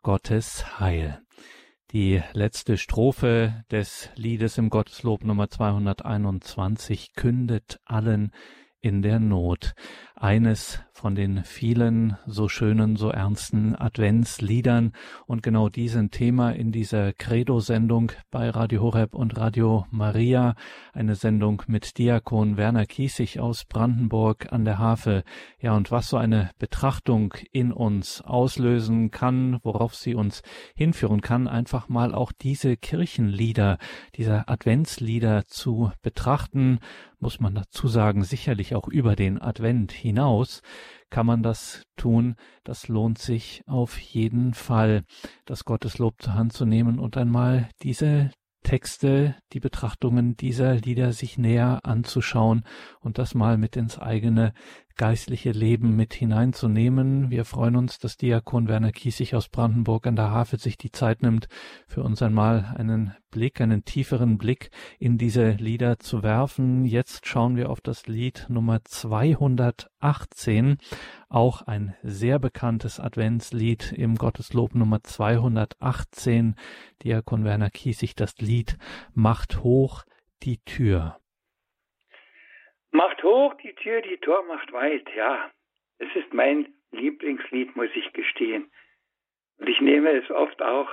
Gottes 0.00 0.80
Heil. 0.80 1.20
Die 1.92 2.22
letzte 2.32 2.78
Strophe 2.78 3.64
des 3.70 4.08
Liedes 4.14 4.56
im 4.56 4.70
Gotteslob 4.70 5.24
Nummer 5.24 5.50
221 5.50 7.12
kündet 7.12 7.78
allen 7.84 8.30
in 8.80 9.02
der 9.02 9.20
Not. 9.20 9.74
Eines 10.14 10.80
von 10.92 11.14
den 11.14 11.44
vielen 11.44 12.18
so 12.26 12.48
schönen, 12.48 12.96
so 12.96 13.08
ernsten 13.08 13.74
Adventsliedern 13.74 14.92
und 15.26 15.42
genau 15.42 15.70
diesen 15.70 16.10
Thema 16.10 16.50
in 16.50 16.72
dieser 16.72 17.14
Credo-Sendung 17.14 18.12
bei 18.30 18.50
Radio 18.50 18.82
Horeb 18.82 19.14
und 19.14 19.38
Radio 19.38 19.86
Maria, 19.90 20.56
eine 20.92 21.14
Sendung 21.14 21.62
mit 21.68 21.96
Diakon 21.96 22.58
Werner 22.58 22.84
Kiesig 22.84 23.40
aus 23.40 23.64
Brandenburg 23.64 24.52
an 24.52 24.66
der 24.66 24.78
Havel. 24.78 25.24
Ja, 25.58 25.74
und 25.74 25.90
was 25.90 26.08
so 26.08 26.18
eine 26.18 26.50
Betrachtung 26.58 27.32
in 27.50 27.72
uns 27.72 28.20
auslösen 28.20 29.10
kann, 29.10 29.58
worauf 29.62 29.94
sie 29.94 30.14
uns 30.14 30.42
hinführen 30.74 31.22
kann, 31.22 31.48
einfach 31.48 31.88
mal 31.88 32.14
auch 32.14 32.30
diese 32.30 32.76
Kirchenlieder, 32.76 33.78
diese 34.16 34.48
Adventslieder 34.48 35.46
zu 35.46 35.92
betrachten, 36.02 36.78
muss 37.20 37.40
man 37.40 37.54
dazu 37.54 37.86
sagen, 37.86 38.24
sicherlich 38.24 38.74
auch 38.74 38.88
über 38.88 39.14
den 39.14 39.40
Advent 39.40 39.92
hinaus 39.92 40.62
kann 41.10 41.26
man 41.26 41.42
das 41.42 41.84
tun. 41.96 42.36
Das 42.64 42.88
lohnt 42.88 43.18
sich 43.18 43.62
auf 43.66 43.98
jeden 43.98 44.54
Fall, 44.54 45.04
das 45.44 45.64
Gotteslob 45.64 46.22
zur 46.22 46.34
Hand 46.34 46.52
zu 46.52 46.64
nehmen 46.64 46.98
und 46.98 47.16
einmal 47.16 47.68
diese 47.82 48.30
Texte, 48.62 49.36
die 49.52 49.60
Betrachtungen 49.60 50.36
dieser 50.36 50.74
Lieder 50.74 51.12
sich 51.12 51.38
näher 51.38 51.80
anzuschauen 51.82 52.64
und 53.00 53.18
das 53.18 53.34
mal 53.34 53.56
mit 53.56 53.76
ins 53.76 53.98
eigene 53.98 54.52
geistliche 54.96 55.52
Leben 55.52 55.96
mit 55.96 56.14
hineinzunehmen. 56.14 57.30
Wir 57.30 57.44
freuen 57.44 57.76
uns, 57.76 57.98
dass 57.98 58.16
Diakon 58.16 58.68
Werner 58.68 58.92
Kiesig 58.92 59.34
aus 59.34 59.48
Brandenburg 59.48 60.06
an 60.06 60.16
der 60.16 60.30
Havel 60.30 60.58
sich 60.58 60.76
die 60.76 60.90
Zeit 60.90 61.22
nimmt, 61.22 61.48
für 61.86 62.02
uns 62.02 62.22
einmal 62.22 62.74
einen 62.76 63.14
Blick, 63.30 63.60
einen 63.60 63.84
tieferen 63.84 64.38
Blick 64.38 64.70
in 64.98 65.18
diese 65.18 65.50
Lieder 65.52 65.98
zu 65.98 66.22
werfen. 66.22 66.84
Jetzt 66.84 67.26
schauen 67.26 67.56
wir 67.56 67.70
auf 67.70 67.80
das 67.80 68.06
Lied 68.06 68.46
Nummer 68.48 68.80
218, 68.84 70.78
auch 71.28 71.62
ein 71.62 71.94
sehr 72.02 72.38
bekanntes 72.38 72.98
Adventslied 72.98 73.92
im 73.92 74.16
Gotteslob 74.16 74.74
Nummer 74.74 75.02
218. 75.02 76.56
Diakon 77.04 77.44
Werner 77.44 77.70
Kiesig 77.70 78.16
das 78.16 78.38
Lied 78.38 78.76
Macht 79.14 79.62
hoch 79.62 80.04
die 80.42 80.58
Tür. 80.58 81.19
Macht 82.92 83.22
hoch 83.22 83.54
die 83.54 83.74
Tür, 83.74 84.02
die 84.02 84.18
Tor 84.18 84.42
macht 84.44 84.72
weit, 84.72 85.08
ja. 85.14 85.50
Es 85.98 86.08
ist 86.16 86.34
mein 86.34 86.74
Lieblingslied, 86.90 87.76
muss 87.76 87.90
ich 87.94 88.12
gestehen. 88.12 88.70
Und 89.58 89.68
ich 89.68 89.80
nehme 89.80 90.10
es 90.10 90.30
oft 90.30 90.60
auch, 90.60 90.90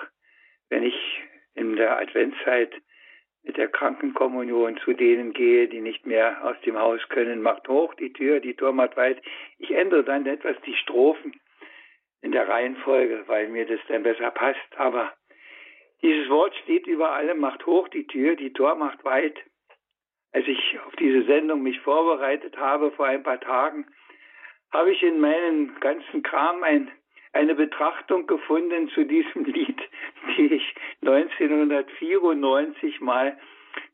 wenn 0.70 0.84
ich 0.84 1.24
in 1.56 1.76
der 1.76 1.98
Adventszeit 1.98 2.72
mit 3.44 3.58
der 3.58 3.70
Krankenkommunion 3.70 4.78
zu 4.84 4.94
denen 4.94 5.34
gehe, 5.34 5.68
die 5.70 5.82
nicht 5.82 6.06
mehr 6.06 6.44
aus 6.46 6.60
dem 6.66 6.78
Haus 6.78 7.02
können. 7.10 7.42
Macht 7.42 7.68
hoch 7.68 7.94
die 7.96 8.14
Tür, 8.14 8.42
die 8.42 8.56
Tor 8.56 8.74
macht 8.74 8.98
weit. 8.98 9.22
Ich 9.58 9.72
ändere 9.72 10.04
dann 10.04 10.26
etwas 10.26 10.58
die 10.66 10.76
Strophen 10.76 11.40
in 12.22 12.32
der 12.32 12.48
Reihenfolge, 12.48 13.24
weil 13.28 13.48
mir 13.48 13.66
das 13.66 13.80
dann 13.88 14.04
besser 14.04 14.32
passt. 14.32 14.60
Aber 14.76 15.14
dieses 16.02 16.30
Wort 16.30 16.54
steht 16.64 16.86
über 16.86 17.12
allem, 17.12 17.40
macht 17.40 17.66
hoch 17.66 17.88
die 17.88 18.06
Tür, 18.06 18.36
die 18.36 18.54
Tor 18.54 18.76
macht 18.76 19.04
weit 19.04 19.40
als 20.38 20.48
ich 20.48 20.80
auf 20.86 20.96
diese 20.98 21.24
Sendung 21.24 21.64
mich 21.64 21.80
vorbereitet 21.80 22.56
habe 22.58 22.92
vor 22.92 23.08
ein 23.08 23.24
paar 23.24 23.40
Tagen, 23.40 23.88
habe 24.72 24.92
ich 24.92 25.02
in 25.02 25.20
meinem 25.20 25.74
ganzen 25.80 26.22
Kram 26.22 26.62
ein, 26.62 26.92
eine 27.34 27.56
Betrachtung 27.56 28.28
gefunden 28.28 28.88
zu 28.90 29.04
diesem 29.04 29.46
Lied, 29.46 29.82
die 30.38 30.54
ich 30.54 30.76
1994 31.02 33.02
mal, 33.02 33.36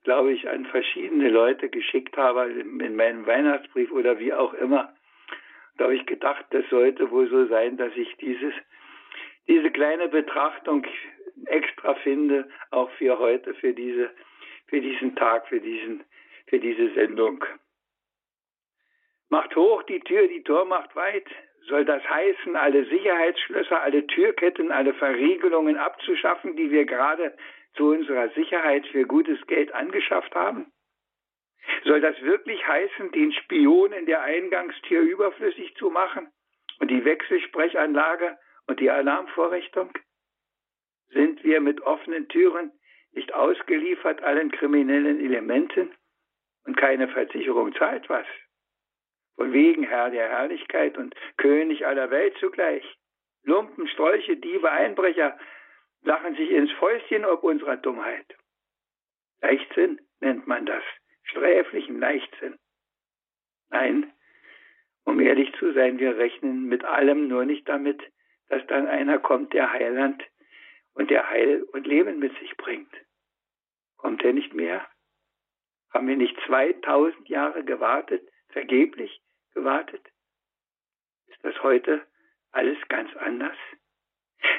glaube 0.04 0.34
ich, 0.34 0.50
an 0.50 0.66
verschiedene 0.66 1.30
Leute 1.30 1.70
geschickt 1.70 2.18
habe, 2.18 2.52
in 2.52 2.96
meinem 2.98 3.26
Weihnachtsbrief 3.26 3.90
oder 3.94 4.20
wie 4.20 4.34
auch 4.34 4.54
immer. 4.54 4.94
Da 5.78 5.86
habe 5.86 5.96
ich 5.96 6.06
gedacht, 6.06 6.46
das 6.50 6.66
sollte 6.70 7.10
wohl 7.10 7.30
so 7.30 7.46
sein, 7.46 7.78
dass 7.78 7.96
ich 7.96 8.18
dieses, 8.18 8.54
diese 9.48 9.72
kleine 9.72 10.10
Betrachtung 10.10 10.86
extra 11.46 11.94
finde, 11.96 12.50
auch 12.72 12.92
für 12.98 13.18
heute, 13.18 13.54
für 13.54 13.72
diese, 13.72 14.12
für 14.68 14.82
diesen 14.82 15.16
Tag, 15.16 15.48
für 15.48 15.62
diesen 15.62 16.04
für 16.48 16.60
diese 16.60 16.94
Sendung. 16.94 17.44
Macht 19.30 19.56
hoch 19.56 19.84
die 19.84 20.00
Tür, 20.02 20.28
die 20.28 20.44
Tor 20.44 20.66
macht 20.66 20.96
weit. 20.96 21.26
Soll 21.68 21.86
das 21.86 22.08
heißen, 22.08 22.56
alle 22.56 22.86
Sicherheitsschlösser, 22.86 23.82
alle 23.82 24.06
Türketten, 24.06 24.72
alle 24.72 24.94
Verriegelungen 24.94 25.78
abzuschaffen, 25.78 26.56
die 26.56 26.70
wir 26.70 26.86
gerade 26.86 27.36
zu 27.76 27.86
unserer 27.86 28.30
Sicherheit 28.30 28.86
für 28.88 29.06
gutes 29.06 29.40
Geld 29.48 29.74
angeschafft 29.74 30.36
haben? 30.36 30.72
Soll 31.86 32.02
das 32.02 32.22
wirklich 32.22 32.66
heißen, 32.68 33.12
den 33.12 33.32
Spion 33.32 33.94
in 33.94 34.06
der 34.06 34.22
Eingangstür 34.22 35.02
überflüssig 35.02 35.74
zu 35.76 35.90
machen 35.90 36.28
und 36.80 36.92
die 36.92 37.04
Wechselsprechanlage 37.06 38.38
und 38.68 38.80
die 38.80 38.90
Alarmvorrichtung? 38.90 39.92
Sind 41.10 41.44
wir 41.44 41.62
mit 41.62 41.82
offenen 41.82 42.28
Türen 42.28 42.72
nicht 43.14 43.34
ausgeliefert 43.34 44.22
allen 44.24 44.52
kriminellen 44.52 45.20
Elementen? 45.20 45.94
Und 46.66 46.78
keine 46.78 47.08
Versicherung 47.08 47.74
zahlt 47.76 48.10
was. 48.10 48.28
Von 49.36 49.52
wegen 49.54 49.84
Herr 49.84 50.10
der 50.10 50.30
Herrlichkeit 50.30 50.98
und 50.98 51.16
König 51.38 51.86
aller 51.86 52.12
Welt 52.12 52.36
zugleich. 52.40 52.84
Lumpen, 53.44 53.88
Strolche, 53.88 54.38
Diebe, 54.38 54.72
Einbrecher 54.72 55.38
lachen 56.04 56.36
sich 56.36 56.50
ins 56.50 56.72
Fäustchen 56.74 57.26
ob 57.26 57.44
unserer 57.44 57.78
Dummheit. 57.78 58.26
Leichtsinn 59.42 60.00
nennt 60.20 60.48
man 60.48 60.66
das, 60.66 60.84
sträflichen 61.24 62.00
Leichtsinn. 62.00 62.58
Nein, 63.70 64.14
um 65.04 65.20
ehrlich 65.20 65.54
zu 65.60 65.74
sein, 65.74 66.00
wir 66.00 66.18
rechnen 66.18 66.66
mit 66.66 66.86
allem, 66.86 67.28
nur 67.28 67.46
nicht 67.46 67.68
damit, 67.68 68.02
dass 68.48 68.66
dann 68.68 68.88
einer 68.88 69.20
kommt, 69.20 69.54
der 69.54 69.72
Heiland 69.72 70.24
und 70.94 71.10
der 71.10 71.30
Heil 71.30 71.64
und 71.74 71.88
Leben 71.88 72.20
mit 72.20 72.38
sich 72.40 72.56
bringt. 72.56 72.94
Kommt 73.98 74.24
er 74.24 74.34
nicht 74.34 74.54
mehr? 74.54 74.86
Haben 75.94 76.08
wir 76.08 76.18
nicht 76.18 76.36
2000 76.48 77.30
Jahre 77.30 77.64
gewartet, 77.64 78.28
vergeblich 78.50 79.22
gewartet? 79.54 80.04
Ist 81.28 81.44
das 81.44 81.62
heute 81.62 82.06
alles 82.52 82.78
ganz 82.90 83.16
anders? 83.18 83.58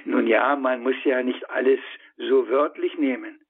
Nun 0.05 0.27
ja, 0.27 0.55
man 0.57 0.83
muss 0.83 0.97
ja 1.05 1.23
nicht 1.23 1.51
alles 1.51 1.81
so 2.17 2.49
wörtlich 2.49 2.97
nehmen. 2.99 3.41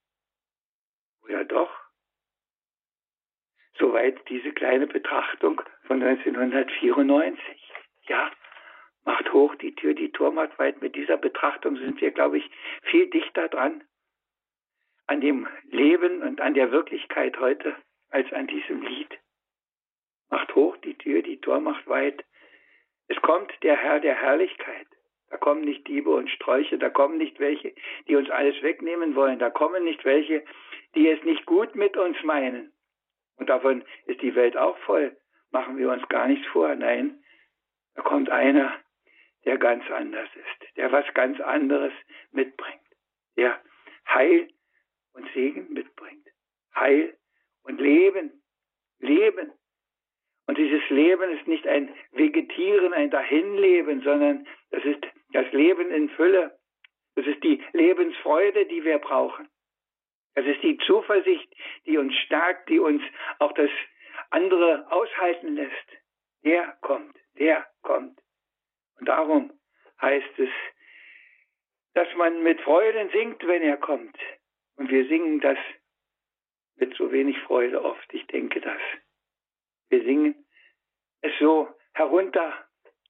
Oder 1.23 1.44
doch? 1.44 1.70
Soweit 3.79 4.29
diese 4.29 4.53
kleine 4.53 4.87
Betrachtung 4.87 5.61
von 5.87 6.03
1994. 6.03 7.73
Ja, 8.09 8.31
macht 9.05 9.33
hoch 9.33 9.55
die 9.57 9.75
Tür, 9.75 9.94
die 9.94 10.12
Tor 10.12 10.33
macht 10.33 10.59
weit. 10.59 10.81
Mit 10.81 10.97
dieser 10.97 11.16
Betrachtung 11.16 11.77
sind 11.77 12.01
wir, 12.01 12.12
glaube 12.12 12.38
ich, 12.38 12.51
viel 12.83 13.11
dichter 13.11 13.49
dran 13.49 13.85
an 15.07 15.21
dem 15.21 15.47
Leben 15.71 16.23
und 16.23 16.40
an 16.40 16.55
der 16.55 16.71
Wirklichkeit 16.71 17.38
heute 17.38 17.77
als 18.11 18.33
an 18.33 18.47
diesem 18.47 18.83
Lied. 18.83 19.19
Macht 20.31 20.55
hoch 20.55 20.77
die 20.79 20.97
Tür, 20.97 21.23
die 21.23 21.40
Tor 21.40 21.61
macht 21.61 21.87
weit. 21.87 22.25
Es 23.09 23.21
kommt 23.21 23.53
der 23.62 23.77
Herr 23.77 24.01
der 24.01 24.14
Herrlichkeit. 24.14 24.87
Da 25.31 25.37
kommen 25.37 25.62
nicht 25.62 25.87
Diebe 25.88 26.11
und 26.11 26.31
Sträuche, 26.31 26.79
da 26.79 26.90
kommen 26.90 27.19
nicht 27.19 27.40
welche, 27.40 27.75
die 28.07 28.17
uns 28.17 28.31
alles 28.31 28.62
wegnehmen 28.62 29.17
wollen, 29.17 29.38
da 29.38 29.51
kommen 29.51 29.83
nicht 29.83 30.05
welche, 30.05 30.45
die 30.95 31.09
es 31.09 31.23
nicht 31.25 31.45
gut 31.45 31.75
mit 31.75 31.97
uns 31.97 32.23
meinen. 32.23 32.73
Und 33.37 33.49
davon 33.49 33.85
ist 34.07 34.23
die 34.23 34.35
Welt 34.35 34.57
auch 34.57 34.79
voll. 34.79 35.17
Machen 35.51 35.77
wir 35.77 35.90
uns 35.90 36.09
gar 36.09 36.29
nichts 36.29 36.47
vor. 36.49 36.75
Nein, 36.77 37.19
da 37.95 38.03
kommt 38.03 38.31
einer, 38.31 38.73
der 39.45 39.59
ganz 39.59 39.88
anders 39.90 40.29
ist, 40.35 40.77
der 40.77 40.93
was 40.93 41.05
ganz 41.14 41.40
anderes 41.40 41.93
mitbringt, 42.31 42.81
der 43.37 43.61
Heil 44.09 44.49
und 45.14 45.29
Segen 45.33 45.72
mitbringt. 45.72 46.27
Heil 46.74 47.16
und 47.62 47.81
Leben. 47.81 48.42
Leben. 48.98 49.53
Und 50.46 50.59
dieses 50.59 50.88
Leben 50.90 51.31
ist 51.38 51.46
nicht 51.48 51.66
ein 51.66 51.94
Vegetieren, 52.12 52.92
ein 52.92 53.11
Dahinleben, 53.11 54.03
sondern 54.03 54.46
das 54.70 54.85
ist 54.85 55.05
das 55.33 55.50
Leben 55.53 55.90
in 55.90 56.11
Fülle. 56.11 56.59
Das 57.14 57.27
ist 57.27 57.42
die 57.42 57.62
Lebensfreude, 57.72 58.66
die 58.66 58.85
wir 58.85 58.98
brauchen. 58.98 59.48
Das 60.35 60.44
ist 60.46 60.62
die 60.62 60.77
Zuversicht, 60.79 61.48
die 61.87 61.96
uns 61.96 62.14
stärkt, 62.27 62.68
die 62.68 62.81
uns 62.81 63.03
auch 63.38 63.53
das 63.53 63.70
andere 64.31 64.90
aushalten 64.90 65.55
lässt. 65.55 65.88
Der 66.44 66.77
kommt, 66.83 67.16
der 67.38 67.66
kommt. 67.83 68.20
Und 68.98 69.09
darum 69.09 69.53
heißt 70.03 70.38
es, 70.38 70.50
dass 71.94 72.09
man 72.16 72.42
mit 72.42 72.61
Freuden 72.61 73.11
singt, 73.11 73.46
wenn 73.46 73.62
er 73.62 73.77
kommt. 73.77 74.16
Und 74.76 74.90
wir 74.90 75.06
singen 75.06 75.40
das 75.40 75.58
mit 76.76 76.94
so 76.96 77.12
wenig 77.12 77.38
Freude 77.40 77.84
oft. 77.84 78.12
Ich 78.12 78.26
denke 78.26 78.60
das. 78.60 78.80
Wir 79.88 80.02
singen 80.04 80.34
es 81.20 81.32
so 81.38 81.68
herunter, 81.92 82.52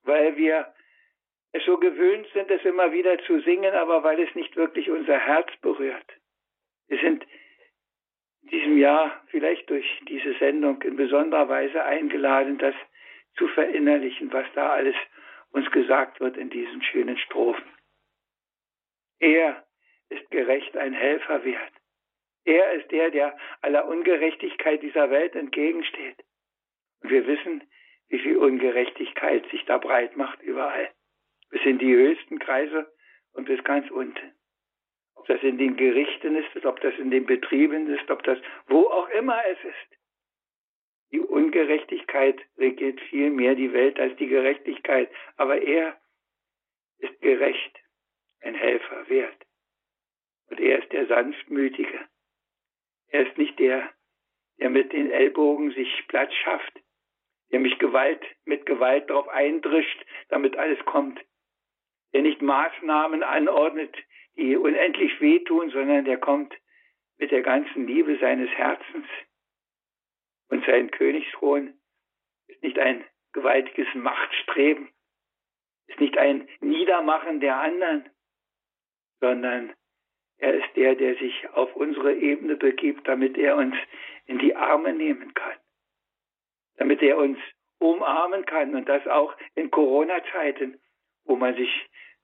weil 0.02 0.36
wir 0.36 0.72
es 1.52 1.64
so 1.64 1.78
gewöhnt 1.78 2.26
sind, 2.32 2.50
es 2.50 2.64
immer 2.64 2.92
wieder 2.92 3.18
zu 3.24 3.40
singen, 3.40 3.74
aber 3.74 4.02
weil 4.02 4.20
es 4.20 4.34
nicht 4.34 4.56
wirklich 4.56 4.90
unser 4.90 5.18
Herz 5.18 5.48
berührt. 5.60 6.06
Wir 6.88 6.98
sind 7.00 7.24
in 8.42 8.48
diesem 8.48 8.78
Jahr 8.78 9.22
vielleicht 9.28 9.70
durch 9.70 9.86
diese 10.08 10.34
Sendung 10.38 10.82
in 10.82 10.96
besonderer 10.96 11.48
Weise 11.48 11.82
eingeladen, 11.84 12.58
das 12.58 12.74
zu 13.36 13.48
verinnerlichen, 13.48 14.32
was 14.32 14.46
da 14.54 14.70
alles 14.70 14.96
uns 15.50 15.70
gesagt 15.70 16.20
wird 16.20 16.36
in 16.36 16.50
diesen 16.50 16.82
schönen 16.82 17.16
Strophen. 17.16 17.64
Er 19.20 19.63
ist 20.14 20.30
gerecht 20.30 20.76
ein 20.76 20.92
Helfer 20.92 21.44
wert. 21.44 21.72
Er 22.44 22.72
ist 22.74 22.90
der, 22.90 23.10
der 23.10 23.36
aller 23.62 23.86
Ungerechtigkeit 23.88 24.82
dieser 24.82 25.10
Welt 25.10 25.34
entgegensteht. 25.34 26.22
Und 27.02 27.10
wir 27.10 27.26
wissen, 27.26 27.62
wie 28.08 28.18
viel 28.18 28.36
Ungerechtigkeit 28.36 29.48
sich 29.50 29.64
da 29.64 29.78
breit 29.78 30.16
macht 30.16 30.42
überall. 30.42 30.90
Bis 31.50 31.62
in 31.64 31.78
die 31.78 31.94
höchsten 31.94 32.38
Kreise 32.38 32.92
und 33.32 33.46
bis 33.46 33.62
ganz 33.64 33.90
unten. 33.90 34.34
Ob 35.14 35.26
das 35.26 35.42
in 35.42 35.58
den 35.58 35.76
Gerichten 35.76 36.36
ist, 36.36 36.66
ob 36.66 36.80
das 36.80 36.94
in 36.98 37.10
den 37.10 37.24
Betrieben 37.24 37.88
ist, 37.94 38.10
ob 38.10 38.22
das 38.24 38.38
wo 38.66 38.86
auch 38.88 39.08
immer 39.10 39.40
es 39.46 39.58
ist. 39.64 39.98
Die 41.12 41.20
Ungerechtigkeit 41.20 42.40
regiert 42.58 43.00
viel 43.02 43.30
mehr 43.30 43.54
die 43.54 43.72
Welt 43.72 44.00
als 44.00 44.16
die 44.16 44.26
Gerechtigkeit. 44.26 45.08
Aber 45.36 45.62
er 45.62 45.96
ist 46.98 47.20
gerecht, 47.20 47.78
ein 48.40 48.54
Helfer 48.54 49.08
wert. 49.08 49.46
Und 50.50 50.60
er 50.74 50.82
ist 50.82 50.92
der 50.92 51.06
Sanftmütige. 51.06 52.00
Er 53.06 53.28
ist 53.28 53.38
nicht 53.38 53.56
der, 53.60 53.92
der 54.58 54.70
mit 54.70 54.92
den 54.92 55.08
Ellbogen 55.08 55.70
sich 55.70 56.04
Platz 56.08 56.34
schafft, 56.42 56.80
der 57.52 57.60
mich 57.60 57.78
Gewalt, 57.78 58.20
mit 58.44 58.66
Gewalt 58.66 59.08
darauf 59.08 59.28
eindrischt, 59.28 60.04
damit 60.30 60.56
alles 60.56 60.84
kommt, 60.84 61.20
der 62.12 62.22
nicht 62.22 62.42
Maßnahmen 62.42 63.22
anordnet, 63.22 63.96
die 64.34 64.56
unendlich 64.56 65.20
wehtun, 65.20 65.70
sondern 65.70 66.06
der 66.06 66.18
kommt 66.18 66.52
mit 67.18 67.30
der 67.30 67.42
ganzen 67.42 67.86
Liebe 67.86 68.18
seines 68.18 68.50
Herzens. 68.50 69.06
Und 70.48 70.66
sein 70.66 70.90
Königsthron 70.90 71.72
ist 72.48 72.62
nicht 72.64 72.80
ein 72.80 73.04
gewaltiges 73.32 73.86
Machtstreben, 73.94 74.88
ist 75.86 76.00
nicht 76.00 76.18
ein 76.18 76.48
Niedermachen 76.58 77.38
der 77.38 77.60
anderen, 77.60 78.10
sondern 79.20 79.72
er 80.38 80.54
ist 80.54 80.76
der, 80.76 80.94
der 80.94 81.16
sich 81.16 81.48
auf 81.50 81.74
unsere 81.76 82.14
Ebene 82.14 82.56
begibt, 82.56 83.06
damit 83.06 83.38
er 83.38 83.56
uns 83.56 83.74
in 84.26 84.38
die 84.38 84.54
Arme 84.54 84.92
nehmen 84.92 85.32
kann, 85.34 85.56
damit 86.76 87.02
er 87.02 87.18
uns 87.18 87.38
umarmen 87.78 88.44
kann 88.46 88.74
und 88.74 88.88
das 88.88 89.06
auch 89.06 89.34
in 89.54 89.70
Corona-Zeiten, 89.70 90.80
wo 91.24 91.36
man 91.36 91.54
sich 91.54 91.70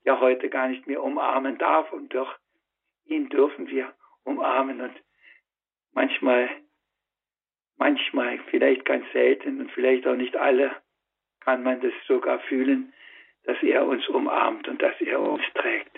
ja 0.04 0.20
heute 0.20 0.48
gar 0.48 0.68
nicht 0.68 0.86
mehr 0.86 1.02
umarmen 1.02 1.58
darf 1.58 1.92
und 1.92 2.14
doch 2.14 2.38
ihn 3.04 3.28
dürfen 3.28 3.68
wir 3.68 3.92
umarmen 4.24 4.80
und 4.80 5.02
manchmal, 5.92 6.48
manchmal, 7.76 8.38
vielleicht 8.50 8.84
ganz 8.84 9.04
selten 9.12 9.60
und 9.60 9.70
vielleicht 9.72 10.06
auch 10.06 10.16
nicht 10.16 10.36
alle, 10.36 10.76
kann 11.40 11.62
man 11.62 11.80
das 11.80 11.92
sogar 12.06 12.38
fühlen, 12.40 12.92
dass 13.44 13.62
er 13.62 13.86
uns 13.86 14.06
umarmt 14.08 14.68
und 14.68 14.80
dass 14.82 15.00
er 15.00 15.20
uns 15.20 15.42
trägt. 15.54 15.96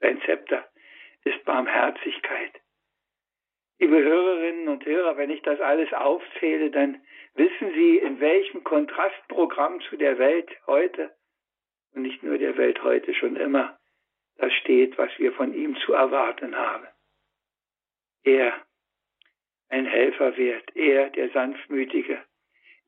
Sein 0.00 0.20
Zepter 0.22 0.68
ist 1.24 1.44
Barmherzigkeit. 1.44 2.52
Liebe 3.78 4.02
Hörerinnen 4.02 4.68
und 4.68 4.84
Hörer, 4.84 5.16
wenn 5.16 5.30
ich 5.30 5.42
das 5.42 5.60
alles 5.60 5.92
aufzähle, 5.92 6.70
dann 6.70 7.00
wissen 7.34 7.72
Sie, 7.74 7.98
in 7.98 8.20
welchem 8.20 8.64
Kontrastprogramm 8.64 9.80
zu 9.82 9.96
der 9.96 10.18
Welt 10.18 10.50
heute 10.66 11.14
und 11.94 12.02
nicht 12.02 12.22
nur 12.22 12.38
der 12.38 12.56
Welt 12.56 12.82
heute 12.82 13.14
schon 13.14 13.36
immer 13.36 13.78
das 14.36 14.52
steht, 14.54 14.96
was 14.96 15.10
wir 15.18 15.32
von 15.32 15.52
ihm 15.54 15.76
zu 15.84 15.92
erwarten 15.92 16.56
haben. 16.56 16.86
Er, 18.24 18.54
ein 19.68 19.86
Helfer 19.86 20.36
wert, 20.36 20.74
er, 20.74 21.10
der 21.10 21.30
Sanftmütige, 21.30 22.22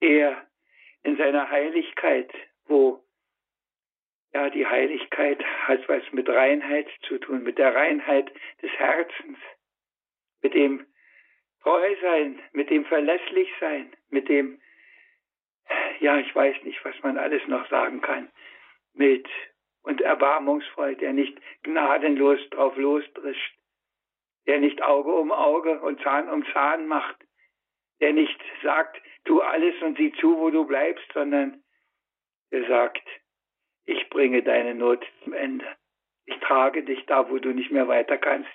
er 0.01 0.47
in 1.03 1.17
seiner 1.17 1.51
Heiligkeit, 1.51 2.33
wo 2.67 3.05
ja, 4.35 4.49
die 4.51 4.67
Heiligkeit 4.67 5.43
hat 5.67 5.89
was 5.89 6.03
mit 6.13 6.29
Reinheit 6.29 6.89
zu 7.03 7.19
tun, 7.19 7.43
mit 7.43 7.59
der 7.59 7.75
Reinheit 7.75 8.33
des 8.63 8.71
Herzens, 8.73 9.39
mit 10.41 10.55
dem 10.55 10.87
Treusein, 11.63 12.41
mit 12.53 12.71
dem 12.71 12.85
Verlässlichsein, 12.87 13.95
mit 14.09 14.29
dem, 14.29 14.61
ja, 16.01 16.19
ich 16.19 16.35
weiß 16.35 16.63
nicht, 16.65 16.85
was 16.85 16.95
man 17.03 17.19
alles 17.19 17.47
noch 17.47 17.69
sagen 17.69 18.01
kann, 18.01 18.31
mild 18.95 19.29
und 19.83 20.01
erbarmungsvoll, 20.01 20.97
der 20.97 21.13
nicht 21.13 21.39
gnadenlos 21.63 22.41
drauf 22.51 22.77
losdrischt, 22.77 23.59
der 24.47 24.59
nicht 24.59 24.83
Auge 24.83 25.13
um 25.13 25.31
Auge 25.31 25.81
und 25.81 26.01
Zahn 26.03 26.29
um 26.29 26.45
Zahn 26.53 26.87
macht, 26.87 27.17
der 28.01 28.13
nicht 28.13 28.41
sagt, 28.63 29.01
tu 29.25 29.41
alles 29.41 29.81
und 29.83 29.99
sieh 29.99 30.13
zu, 30.15 30.39
wo 30.39 30.51
du 30.51 30.65
bleibst, 30.67 31.07
sondern 31.13 31.63
der 32.51 32.67
sagt, 32.67 33.07
ich 33.85 34.09
bringe 34.11 34.43
deine 34.43 34.75
Not 34.75 35.05
zum 35.25 35.33
Ende. 35.33 35.67
Ich 36.27 36.39
trage 36.41 36.85
dich 36.85 37.05
da, 37.07 37.29
wo 37.31 37.39
du 37.39 37.53
nicht 37.53 37.71
mehr 37.71 37.89
weiter 37.89 38.17
kannst. 38.19 38.51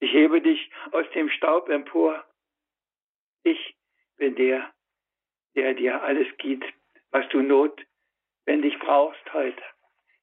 Ich 0.00 0.12
hebe 0.12 0.40
dich 0.40 0.70
aus 0.92 1.08
dem 1.14 1.30
Staub 1.30 1.68
empor. 1.68 2.24
Ich 3.44 3.76
bin 4.16 4.34
der, 4.34 4.72
der 5.54 5.74
dir 5.74 6.02
alles 6.02 6.26
gibt, 6.38 6.64
was 7.10 7.28
du 7.28 7.42
notwendig 7.42 8.78
brauchst 8.80 9.32
heute. 9.32 9.62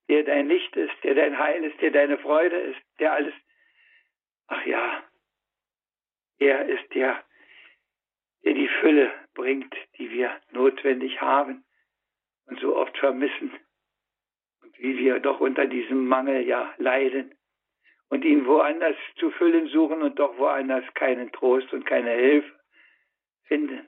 Der 0.09 0.23
dein 0.23 0.49
Licht 0.49 0.75
ist, 0.75 0.93
der 1.03 1.15
dein 1.15 1.37
Heil 1.37 1.63
ist, 1.63 1.79
der 1.79 1.91
deine 1.91 2.17
Freude 2.17 2.57
ist, 2.57 2.81
der 2.99 3.13
alles. 3.13 3.33
Ach 4.47 4.65
ja, 4.65 5.03
er 6.39 6.67
ist 6.67 6.93
der, 6.93 7.23
der 8.43 8.53
die 8.53 8.67
Fülle 8.67 9.13
bringt, 9.33 9.73
die 9.97 10.11
wir 10.11 10.41
notwendig 10.51 11.21
haben 11.21 11.63
und 12.47 12.59
so 12.59 12.75
oft 12.75 12.97
vermissen 12.97 13.57
wie 14.81 14.97
wir 14.97 15.19
doch 15.19 15.39
unter 15.39 15.67
diesem 15.67 16.07
Mangel 16.07 16.41
ja 16.41 16.73
leiden 16.77 17.35
und 18.09 18.25
ihn 18.25 18.47
woanders 18.47 18.95
zu 19.17 19.29
füllen 19.29 19.67
suchen 19.67 20.01
und 20.01 20.17
doch 20.17 20.35
woanders 20.39 20.83
keinen 20.95 21.31
Trost 21.31 21.71
und 21.71 21.85
keine 21.85 22.09
Hilfe 22.11 22.51
finden. 23.43 23.87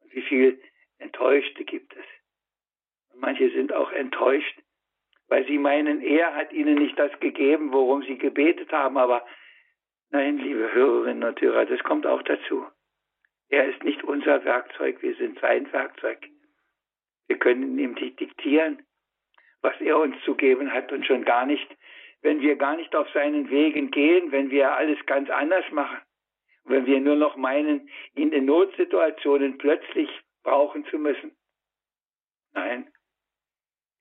Und 0.00 0.12
wie 0.12 0.22
viel 0.22 0.60
Enttäuschte 0.98 1.64
gibt 1.64 1.94
es. 1.94 2.04
Und 3.12 3.20
manche 3.20 3.50
sind 3.50 3.72
auch 3.72 3.92
enttäuscht, 3.92 4.58
weil 5.28 5.46
sie 5.46 5.58
meinen, 5.58 6.02
er 6.02 6.34
hat 6.34 6.52
ihnen 6.52 6.74
nicht 6.74 6.98
das 6.98 7.12
gegeben, 7.20 7.72
worum 7.72 8.02
sie 8.02 8.18
gebetet 8.18 8.72
haben. 8.72 8.98
Aber 8.98 9.24
nein, 10.10 10.38
liebe 10.38 10.72
Hörerinnen 10.72 11.22
und 11.22 11.40
Hörer, 11.40 11.66
das 11.66 11.84
kommt 11.84 12.04
auch 12.04 12.22
dazu. 12.22 12.66
Er 13.48 13.68
ist 13.68 13.84
nicht 13.84 14.02
unser 14.02 14.44
Werkzeug, 14.44 15.02
wir 15.02 15.14
sind 15.14 15.38
sein 15.38 15.72
Werkzeug. 15.72 16.18
Wir 17.28 17.38
können 17.38 17.78
ihm 17.78 17.92
nicht 17.92 18.18
diktieren, 18.18 18.84
was 19.62 19.78
er 19.80 19.98
uns 19.98 20.16
zu 20.24 20.34
geben 20.34 20.72
hat 20.72 20.92
und 20.92 21.06
schon 21.06 21.24
gar 21.24 21.46
nicht, 21.46 21.68
wenn 22.22 22.40
wir 22.40 22.56
gar 22.56 22.76
nicht 22.76 22.94
auf 22.94 23.08
seinen 23.10 23.50
Wegen 23.50 23.90
gehen, 23.90 24.32
wenn 24.32 24.50
wir 24.50 24.72
alles 24.72 24.98
ganz 25.06 25.30
anders 25.30 25.64
machen, 25.70 25.98
wenn 26.64 26.86
wir 26.86 27.00
nur 27.00 27.16
noch 27.16 27.36
meinen, 27.36 27.88
ihn 28.14 28.32
in 28.32 28.44
Notsituationen 28.46 29.58
plötzlich 29.58 30.10
brauchen 30.42 30.84
zu 30.86 30.98
müssen. 30.98 31.36
Nein, 32.52 32.90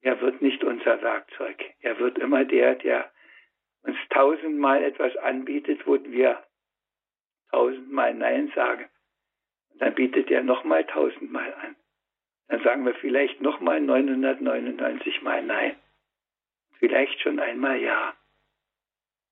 er 0.01 0.21
wird 0.21 0.41
nicht 0.41 0.63
unser 0.63 1.01
Werkzeug. 1.01 1.63
Er 1.81 1.99
wird 1.99 2.17
immer 2.17 2.45
der, 2.45 2.75
der 2.75 3.11
uns 3.83 3.97
tausendmal 4.09 4.83
etwas 4.83 5.15
anbietet, 5.17 5.85
wo 5.85 6.01
wir 6.03 6.43
tausendmal 7.51 8.13
Nein 8.13 8.51
sagen. 8.55 8.89
Und 9.71 9.81
dann 9.81 9.95
bietet 9.95 10.29
er 10.31 10.43
nochmal 10.43 10.85
tausendmal 10.85 11.53
an. 11.55 11.75
Dann 12.49 12.63
sagen 12.63 12.85
wir 12.85 12.95
vielleicht 12.95 13.41
nochmal 13.41 13.79
999 13.79 15.21
Mal 15.21 15.43
Nein. 15.43 15.75
Vielleicht 16.79 17.21
schon 17.21 17.39
einmal 17.39 17.79
Ja. 17.79 18.15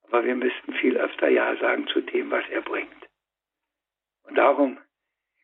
Aber 0.03 0.23
wir 0.23 0.35
müssten 0.35 0.73
viel 0.75 0.97
öfter 0.97 1.27
Ja 1.27 1.57
sagen 1.57 1.87
zu 1.87 2.01
dem, 2.01 2.31
was 2.31 2.47
er 2.49 2.61
bringt. 2.61 3.09
Und 4.23 4.37
darum 4.37 4.77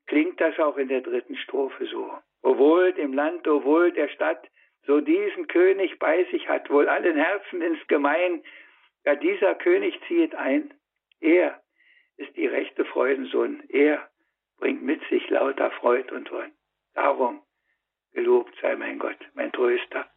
klingt 0.06 0.40
das 0.40 0.58
auch 0.60 0.78
in 0.78 0.88
der 0.88 1.02
dritten 1.02 1.36
Strophe 1.36 1.86
so. 1.88 2.18
Obwohl 2.44 2.94
dem 2.94 3.14
Land, 3.14 3.48
obwohl 3.48 3.92
der 3.92 4.08
Stadt, 4.10 4.48
so 4.86 5.02
diesen 5.02 5.48
König 5.48 5.98
bei 5.98 6.26
sich 6.26 6.48
hat, 6.48 6.70
wohl 6.70 6.88
allen 6.88 7.18
Herzen 7.18 7.62
ins 7.62 7.86
Gemein, 7.88 8.44
ja 9.06 9.16
dieser 9.16 9.56
König 9.56 10.00
zieht 10.08 10.36
ein. 10.36 10.74
Er 11.20 11.62
ist 12.18 12.36
die 12.38 12.48
rechte 12.48 12.86
Freudensohn. 12.86 13.64
Er 13.70 14.10
bringt 14.58 14.84
mit 14.84 15.02
sich 15.10 15.28
lauter 15.30 15.72
Freud 15.72 16.14
und 16.14 16.32
Wonn. 16.32 16.52
Darum 16.94 17.42
Gelobt 18.14 18.56
sei 18.62 18.76
mein 18.76 19.00
Gott, 19.00 19.18
mein 19.34 19.52
Tröster. 19.52 20.08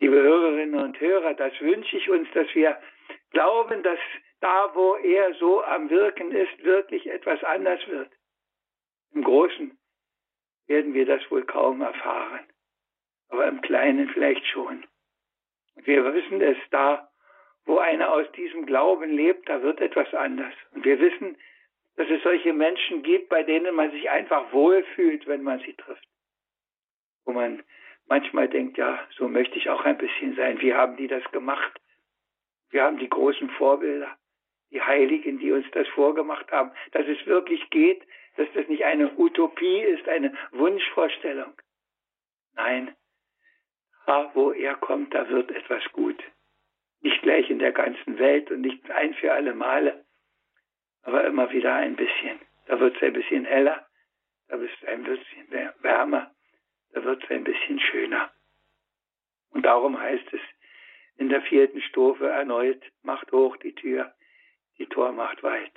Liebe 0.00 0.20
Hörerinnen 0.20 0.80
und 0.80 1.00
Hörer, 1.00 1.34
das 1.34 1.52
wünsche 1.60 1.96
ich 1.96 2.10
uns, 2.10 2.28
dass 2.34 2.52
wir 2.54 2.78
glauben, 3.30 3.82
dass 3.82 3.98
da, 4.40 4.74
wo 4.74 4.96
er 4.96 5.34
so 5.34 5.62
am 5.62 5.88
Wirken 5.88 6.32
ist, 6.32 6.64
wirklich 6.64 7.06
etwas 7.06 7.42
anders 7.44 7.80
wird. 7.86 8.10
Im 9.14 9.22
Großen 9.22 9.78
werden 10.66 10.94
wir 10.94 11.06
das 11.06 11.22
wohl 11.30 11.44
kaum 11.44 11.80
erfahren, 11.80 12.44
aber 13.28 13.46
im 13.46 13.60
Kleinen 13.60 14.08
vielleicht 14.08 14.44
schon. 14.46 14.84
Wir 15.76 16.12
wissen 16.12 16.40
es 16.40 16.58
da, 16.70 17.08
wo 17.66 17.78
einer 17.78 18.12
aus 18.12 18.30
diesem 18.32 18.66
Glauben 18.66 19.10
lebt, 19.10 19.48
da 19.48 19.62
wird 19.62 19.80
etwas 19.80 20.12
anders. 20.12 20.54
Und 20.72 20.84
wir 20.84 20.98
wissen, 20.98 21.36
dass 21.96 22.08
es 22.10 22.22
solche 22.22 22.52
Menschen 22.52 23.02
gibt, 23.02 23.28
bei 23.28 23.44
denen 23.44 23.74
man 23.74 23.92
sich 23.92 24.10
einfach 24.10 24.52
wohlfühlt, 24.52 25.26
wenn 25.26 25.42
man 25.42 25.60
sie 25.60 25.74
trifft. 25.74 26.06
Wo 27.24 27.32
man 27.32 27.62
manchmal 28.06 28.48
denkt, 28.48 28.78
ja, 28.78 28.98
so 29.16 29.28
möchte 29.28 29.56
ich 29.58 29.68
auch 29.70 29.84
ein 29.84 29.98
bisschen 29.98 30.36
sein. 30.36 30.60
Wie 30.60 30.74
haben 30.74 30.96
die 30.96 31.08
das 31.08 31.24
gemacht? 31.32 31.80
Wir 32.70 32.82
haben 32.82 32.98
die 32.98 33.08
großen 33.08 33.50
Vorbilder, 33.50 34.16
die 34.70 34.82
Heiligen, 34.82 35.38
die 35.38 35.52
uns 35.52 35.66
das 35.72 35.86
vorgemacht 35.88 36.50
haben, 36.50 36.72
dass 36.92 37.06
es 37.06 37.24
wirklich 37.26 37.70
geht, 37.70 38.02
dass 38.36 38.48
das 38.54 38.66
nicht 38.68 38.84
eine 38.84 39.16
Utopie 39.16 39.80
ist, 39.80 40.08
eine 40.08 40.36
Wunschvorstellung. 40.50 41.52
Nein, 42.56 42.94
da 44.06 44.30
wo 44.34 44.52
er 44.52 44.74
kommt, 44.74 45.14
da 45.14 45.28
wird 45.28 45.50
etwas 45.50 45.84
gut. 45.92 46.22
Nicht 47.00 47.22
gleich 47.22 47.48
in 47.50 47.58
der 47.58 47.72
ganzen 47.72 48.18
Welt 48.18 48.50
und 48.50 48.62
nicht 48.62 48.90
ein 48.90 49.14
für 49.14 49.32
alle 49.32 49.54
Male, 49.54 50.04
aber 51.02 51.24
immer 51.24 51.50
wieder 51.52 51.74
ein 51.74 51.96
bisschen. 51.96 52.40
Da 52.66 52.80
wird 52.80 52.96
es 52.96 53.02
ein 53.02 53.12
bisschen 53.12 53.44
heller, 53.44 53.86
da 54.48 54.58
wird 54.58 54.70
es 54.80 54.88
ein 54.88 55.04
bisschen 55.04 55.72
wärmer, 55.80 56.33
da 56.94 57.04
wird 57.04 57.22
es 57.24 57.30
ein 57.30 57.44
bisschen 57.44 57.80
schöner. 57.80 58.30
Und 59.50 59.66
darum 59.66 59.98
heißt 60.00 60.32
es 60.32 60.40
in 61.16 61.28
der 61.28 61.42
vierten 61.42 61.80
Strophe 61.82 62.28
erneut, 62.28 62.82
macht 63.02 63.30
hoch 63.32 63.56
die 63.58 63.74
Tür, 63.74 64.12
die 64.78 64.86
Tor 64.86 65.12
macht 65.12 65.42
weit. 65.42 65.72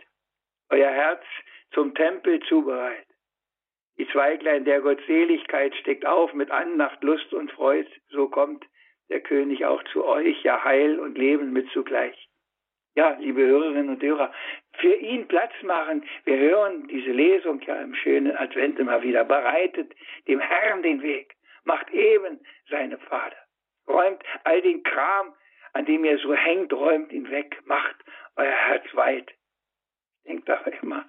Euer 0.69 0.89
Herz 0.89 1.23
zum 1.71 1.93
Tempel 1.93 2.39
zubereit. 2.43 3.05
Die 3.97 4.07
Zweiglein 4.09 4.65
der 4.65 4.81
Gottseligkeit 4.81 5.75
steckt 5.75 6.05
auf 6.05 6.33
mit 6.33 6.51
Andacht, 6.51 7.03
Lust 7.03 7.33
und 7.33 7.51
Freud, 7.51 7.89
so 8.09 8.29
kommt 8.29 8.65
der 9.09 9.21
König 9.21 9.65
auch 9.65 9.83
zu 9.85 10.05
euch, 10.05 10.43
ja 10.43 10.63
Heil 10.63 10.99
und 10.99 11.17
Leben 11.17 11.51
mit 11.51 11.69
zugleich. 11.71 12.26
Ja, 12.97 13.15
liebe 13.19 13.45
Hörerinnen 13.45 13.89
und 13.89 14.01
Hörer, 14.01 14.33
für 14.79 14.95
ihn 14.95 15.27
Platz 15.27 15.53
machen. 15.61 16.03
Wir 16.25 16.35
hören 16.35 16.87
diese 16.87 17.11
Lesung 17.11 17.61
ja 17.61 17.75
im 17.75 17.93
schönen 17.93 18.35
Advent 18.35 18.79
immer 18.79 19.03
wieder. 19.03 19.23
Bereitet 19.23 19.93
dem 20.27 20.39
Herrn 20.39 20.81
den 20.81 21.03
Weg, 21.03 21.35
macht 21.63 21.91
eben 21.91 22.39
seine 22.71 22.97
Pfade, 22.97 23.35
räumt 23.87 24.23
all 24.45 24.63
den 24.63 24.81
Kram, 24.81 25.35
an 25.73 25.85
dem 25.85 26.05
ihr 26.05 26.17
so 26.17 26.33
hängt, 26.33 26.73
räumt 26.73 27.11
ihn 27.11 27.29
weg, 27.29 27.61
macht 27.65 27.97
euer 28.35 28.49
Herz 28.49 28.85
weit. 28.93 29.31
Denkt 30.25 30.49
doch 30.49 30.65
immer 30.81 31.05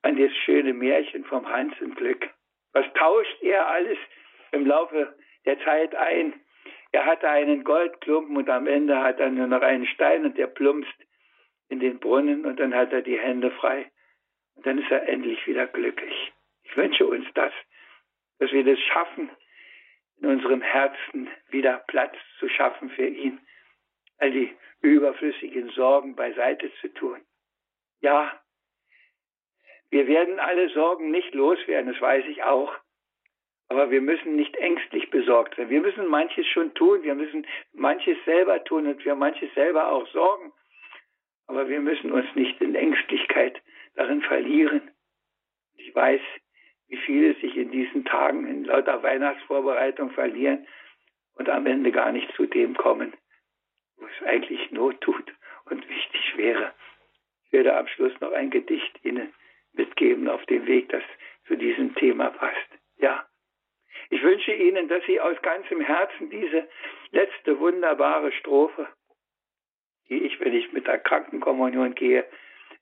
an 0.00 0.16
das 0.16 0.34
schöne 0.46 0.72
Märchen 0.72 1.26
vom 1.26 1.46
Hans 1.46 1.74
im 1.82 1.94
Glück. 1.94 2.26
Was 2.72 2.86
tauscht 2.94 3.42
er 3.42 3.68
alles 3.68 3.98
im 4.52 4.64
Laufe 4.64 5.14
der 5.44 5.60
Zeit 5.60 5.94
ein? 5.94 6.40
Er 6.92 7.04
hatte 7.04 7.28
einen 7.28 7.64
Goldklumpen 7.64 8.34
und 8.38 8.48
am 8.48 8.66
Ende 8.66 9.02
hat 9.02 9.20
er 9.20 9.28
nur 9.28 9.46
noch 9.46 9.60
einen 9.60 9.84
Stein 9.84 10.24
und 10.24 10.38
der 10.38 10.46
plumpst 10.46 10.88
in 11.68 11.80
den 11.80 11.98
Brunnen 11.98 12.44
und 12.46 12.58
dann 12.58 12.74
hat 12.74 12.92
er 12.92 13.02
die 13.02 13.18
Hände 13.18 13.50
frei 13.50 13.90
und 14.54 14.66
dann 14.66 14.78
ist 14.78 14.90
er 14.90 15.08
endlich 15.08 15.46
wieder 15.46 15.66
glücklich. 15.66 16.32
Ich 16.64 16.76
wünsche 16.76 17.06
uns 17.06 17.26
das, 17.34 17.52
dass 18.38 18.52
wir 18.52 18.64
das 18.64 18.78
schaffen, 18.80 19.30
in 20.20 20.28
unserem 20.28 20.62
Herzen 20.62 21.28
wieder 21.50 21.78
Platz 21.86 22.16
zu 22.38 22.48
schaffen 22.48 22.90
für 22.90 23.06
ihn, 23.06 23.40
all 24.18 24.30
die 24.30 24.54
überflüssigen 24.80 25.70
Sorgen 25.70 26.16
beiseite 26.16 26.72
zu 26.80 26.88
tun. 26.94 27.20
Ja, 28.00 28.40
wir 29.90 30.06
werden 30.06 30.38
alle 30.38 30.68
Sorgen 30.70 31.10
nicht 31.10 31.34
loswerden, 31.34 31.92
das 31.92 32.00
weiß 32.00 32.24
ich 32.26 32.42
auch. 32.42 32.74
Aber 33.68 33.90
wir 33.90 34.00
müssen 34.00 34.36
nicht 34.36 34.56
ängstlich 34.56 35.10
besorgt 35.10 35.56
sein. 35.56 35.68
Wir 35.68 35.80
müssen 35.80 36.06
manches 36.06 36.46
schon 36.46 36.72
tun. 36.74 37.02
Wir 37.02 37.14
müssen 37.14 37.46
manches 37.72 38.16
selber 38.24 38.64
tun 38.64 38.86
und 38.86 39.04
wir 39.04 39.14
manches 39.14 39.52
selber 39.54 39.92
auch 39.92 40.06
sorgen. 40.08 40.52
Aber 41.48 41.68
wir 41.68 41.80
müssen 41.80 42.12
uns 42.12 42.26
nicht 42.34 42.60
in 42.60 42.74
Ängstlichkeit 42.74 43.60
darin 43.94 44.22
verlieren. 44.22 44.90
Ich 45.76 45.94
weiß, 45.94 46.20
wie 46.88 46.96
viele 46.98 47.34
sich 47.34 47.56
in 47.56 47.70
diesen 47.70 48.04
Tagen 48.04 48.46
in 48.46 48.64
lauter 48.64 49.02
Weihnachtsvorbereitung 49.02 50.10
verlieren 50.10 50.66
und 51.34 51.48
am 51.48 51.66
Ende 51.66 51.90
gar 51.90 52.12
nicht 52.12 52.30
zu 52.34 52.46
dem 52.46 52.76
kommen, 52.76 53.14
wo 53.96 54.06
es 54.06 54.26
eigentlich 54.26 54.70
Not 54.70 55.00
tut 55.00 55.32
und 55.64 55.88
wichtig 55.88 56.36
wäre. 56.36 56.74
Ich 57.46 57.52
werde 57.52 57.76
am 57.76 57.86
Schluss 57.88 58.12
noch 58.20 58.32
ein 58.32 58.50
Gedicht 58.50 59.04
Ihnen 59.04 59.32
mitgeben 59.72 60.28
auf 60.28 60.44
dem 60.46 60.66
Weg, 60.66 60.90
das 60.90 61.02
zu 61.46 61.56
diesem 61.56 61.94
Thema 61.94 62.30
passt. 62.30 62.68
Ja. 62.98 63.26
Ich 64.10 64.22
wünsche 64.22 64.52
Ihnen, 64.52 64.88
dass 64.88 65.04
Sie 65.06 65.20
aus 65.20 65.40
ganzem 65.42 65.80
Herzen 65.80 66.30
diese 66.30 66.68
letzte 67.10 67.58
wunderbare 67.58 68.32
Strophe, 68.32 68.88
die 70.08 70.24
ich, 70.24 70.40
wenn 70.40 70.54
ich 70.54 70.72
mit 70.72 70.86
der 70.86 70.98
Krankenkommunion 70.98 71.94
gehe, 71.94 72.24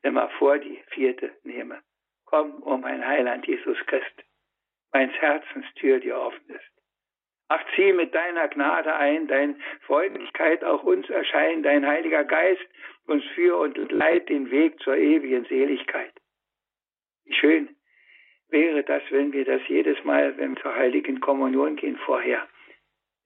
immer 0.03 0.29
vor 0.39 0.59
die 0.59 0.83
vierte 0.89 1.33
nehme. 1.43 1.81
Komm, 2.25 2.63
o 2.63 2.73
oh 2.73 2.77
mein 2.77 3.07
Heiland 3.07 3.47
Jesus 3.47 3.79
Christ, 3.87 4.25
meins 4.93 5.13
Herzens 5.15 5.67
Tür 5.75 6.01
dir 6.01 6.19
offen 6.19 6.49
ist. 6.49 6.77
Ach, 7.49 7.63
zieh 7.77 7.93
mit 7.93 8.13
deiner 8.13 8.49
Gnade 8.49 8.95
ein, 8.97 9.29
dein 9.29 9.61
Freundlichkeit 9.83 10.65
auch 10.65 10.83
uns 10.83 11.09
erscheint, 11.09 11.65
dein 11.65 11.87
Heiliger 11.87 12.25
Geist 12.25 12.67
uns 13.07 13.25
führ 13.35 13.57
und 13.59 13.77
leit 13.93 14.29
den 14.29 14.51
Weg 14.51 14.81
zur 14.81 14.97
ewigen 14.97 15.45
Seligkeit. 15.45 16.13
Wie 17.25 17.35
schön 17.35 17.77
wäre 18.49 18.83
das, 18.83 19.03
wenn 19.11 19.33
wir 19.33 19.45
das 19.45 19.61
jedes 19.69 20.03
Mal, 20.05 20.37
wenn 20.39 20.57
wir 20.57 20.63
zur 20.63 20.75
heiligen 20.75 21.21
Kommunion 21.21 21.77
gehen, 21.77 21.99
vorher 21.99 22.49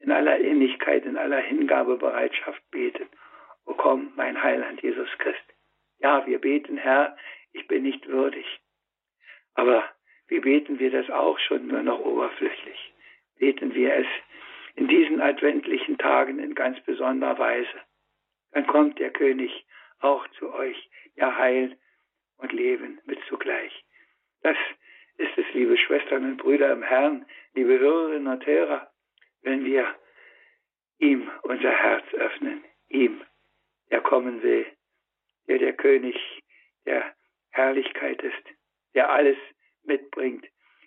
in 0.01 0.11
aller 0.11 0.39
Innigkeit, 0.39 1.05
in 1.05 1.17
aller 1.17 1.41
Hingabebereitschaft 1.41 2.63
beten. 2.71 3.07
O 3.67 3.75
komm, 3.75 4.13
mein 4.17 4.43
Heiland 4.43 4.83
Jesus 4.83 5.09
Christ. 5.19 5.45
Ja, 5.99 6.27
wir 6.27 6.39
beten, 6.39 6.77
Herr, 6.77 7.17
ich 7.53 7.67
bin 7.67 7.83
nicht 7.83 8.07
würdig. 8.09 8.47
Aber 9.55 9.85
wie 10.29 10.41
beten 10.41 10.79
wir 10.79 10.91
das 10.91 11.11
auch 11.11 11.39
schon 11.39 11.67
nur 11.67 11.83
noch 11.83 12.01
oberflächlich? 12.01 12.95
Beten 13.39 13.75
wir 13.75 13.95
es 13.95 14.07
in 14.77 14.89
diesen 14.89 15.21
adventlichen 15.21 15.99
Tagen 15.99 16.39
in 16.39 16.55
ganz 16.55 16.81
besonderer 16.81 17.39
Weise. 17.39 17.81
Dann 18.53 18.67
kommt 18.67 18.99
der 18.99 19.11
König 19.11 19.67
auch 20.01 20.27
zu 20.39 20.53
euch, 20.55 20.89
ja 21.17 21.37
Heil 21.37 21.77
und 22.39 22.53
Leben 22.53 23.01
mit 23.05 23.19
zugleich. 23.29 23.85
Das 24.43 24.57
ist 25.19 25.37
es, 25.37 25.45
liebe 25.53 25.77
Schwestern 25.77 26.25
und 26.25 26.37
Brüder 26.39 26.73
im 26.73 26.83
Herrn, 26.83 27.27
liebe 27.55 27.79
Hörerinnen 27.79 28.33
und 28.33 28.47
Hörer, 28.47 28.91
wenn 29.43 29.65
wir 29.65 29.95
ihm 30.99 31.31
unser 31.43 31.71
Herz 31.71 32.05
öffnen, 32.15 32.65
ihm, 32.89 33.23
der 33.91 34.01
kommen 34.01 34.43
will, 34.43 34.67
der 35.49 35.59
der 35.59 35.73
König 35.73 36.17
der 36.87 37.15
Herrlichkeit 37.51 38.23
ist, 38.23 38.45
der 38.95 39.11
alles 39.11 39.37
mitbringt, 39.85 40.47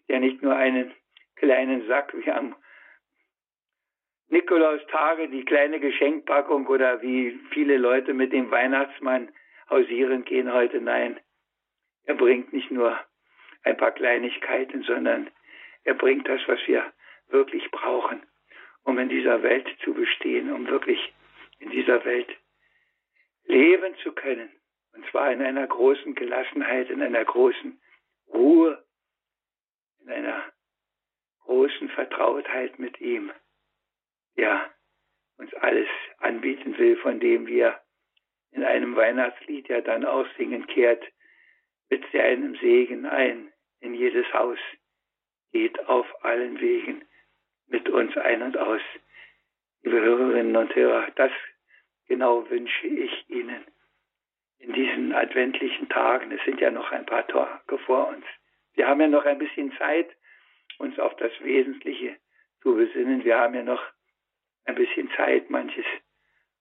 der 0.09 0.19
nicht 0.19 0.41
nur 0.41 0.55
einen 0.55 0.93
kleinen 1.35 1.87
Sack 1.87 2.13
wie 2.13 2.31
am 2.31 2.55
Nikolaustage, 4.29 5.29
die 5.29 5.45
kleine 5.45 5.79
Geschenkpackung 5.79 6.65
oder 6.67 7.01
wie 7.01 7.39
viele 7.51 7.77
Leute 7.77 8.13
mit 8.13 8.33
dem 8.33 8.49
Weihnachtsmann 8.49 9.31
hausieren 9.69 10.23
gehen 10.25 10.51
heute, 10.51 10.81
nein, 10.81 11.19
er 12.05 12.15
bringt 12.15 12.51
nicht 12.51 12.71
nur 12.71 12.99
ein 13.63 13.77
paar 13.77 13.91
Kleinigkeiten, 13.91 14.83
sondern 14.83 15.29
er 15.83 15.93
bringt 15.93 16.27
das, 16.27 16.41
was 16.47 16.59
wir 16.67 16.91
wirklich 17.29 17.69
brauchen, 17.71 18.23
um 18.83 18.97
in 18.99 19.09
dieser 19.09 19.43
Welt 19.43 19.67
zu 19.83 19.93
bestehen, 19.93 20.51
um 20.51 20.67
wirklich 20.67 21.13
in 21.59 21.69
dieser 21.69 22.03
Welt 22.03 22.29
leben 23.45 23.95
zu 24.03 24.11
können. 24.13 24.49
Und 24.93 25.05
zwar 25.09 25.31
in 25.31 25.41
einer 25.41 25.67
großen 25.67 26.15
Gelassenheit, 26.15 26.89
in 26.89 27.01
einer 27.01 27.25
großen 27.25 27.79
Ruhe, 28.27 28.83
in 30.01 30.11
einer 30.11 30.43
großen 31.41 31.89
Vertrautheit 31.89 32.79
mit 32.79 32.99
ihm, 33.01 33.31
der 34.37 34.69
uns 35.37 35.53
alles 35.55 35.87
anbieten 36.19 36.77
will, 36.77 36.97
von 36.97 37.19
dem 37.19 37.47
wir 37.47 37.79
in 38.51 38.63
einem 38.63 38.95
Weihnachtslied 38.95 39.67
ja 39.67 39.81
dann 39.81 40.05
auch 40.05 40.27
singen 40.37 40.67
kehrt 40.67 41.03
mit 41.89 42.03
seinem 42.11 42.55
Segen 42.57 43.05
ein 43.05 43.51
in 43.79 43.93
jedes 43.93 44.31
Haus, 44.33 44.59
geht 45.51 45.79
auf 45.87 46.07
allen 46.23 46.59
Wegen 46.59 47.05
mit 47.67 47.89
uns 47.89 48.15
ein 48.17 48.41
und 48.41 48.57
aus. 48.57 48.81
Liebe 49.81 49.99
Hörerinnen 49.99 50.55
und 50.55 50.73
Hörer, 50.75 51.11
das 51.15 51.31
genau 52.13 52.47
wünsche 52.47 52.85
ich 52.85 53.27
Ihnen 53.27 53.65
in 54.59 54.71
diesen 54.71 55.13
adventlichen 55.13 55.89
Tagen. 55.89 56.31
Es 56.31 56.43
sind 56.45 56.61
ja 56.61 56.69
noch 56.69 56.91
ein 56.91 57.07
paar 57.07 57.27
Tage 57.27 57.79
vor 57.79 58.09
uns. 58.09 58.23
Wir 58.75 58.87
haben 58.87 59.01
ja 59.01 59.07
noch 59.07 59.25
ein 59.25 59.39
bisschen 59.39 59.75
Zeit, 59.77 60.09
uns 60.77 60.99
auf 60.99 61.15
das 61.15 61.31
Wesentliche 61.41 62.17
zu 62.61 62.75
besinnen. 62.75 63.23
Wir 63.23 63.39
haben 63.39 63.55
ja 63.55 63.63
noch 63.63 63.83
ein 64.65 64.75
bisschen 64.75 65.09
Zeit, 65.17 65.49
manches 65.49 65.85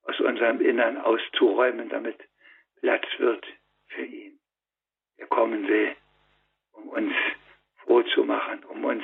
aus 0.03 0.19
unserem 0.19 0.59
Innern 0.59 0.97
auszuräumen, 0.97 1.89
damit 1.89 2.17
Platz 2.81 3.05
wird 3.19 3.45
für 3.89 4.05
ihn, 4.05 4.39
der 5.19 5.27
kommen 5.27 5.67
will 5.67 5.95
um 6.71 6.89
uns 6.89 7.13
froh 7.83 8.01
zu 8.01 8.23
machen, 8.23 8.63
um 8.63 8.83
uns 8.83 9.03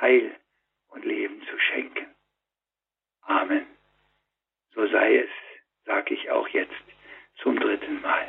Heil 0.00 0.34
und 0.88 1.04
Leben 1.04 1.42
zu 1.42 1.58
schenken. 1.58 2.06
Amen. 3.20 3.66
So 4.74 4.86
sei 4.88 5.18
es 5.18 5.30
sage 5.86 6.14
ich 6.14 6.30
auch 6.30 6.48
jetzt 6.48 6.72
zum 7.42 7.58
dritten 7.58 8.00
Mal. 8.02 8.26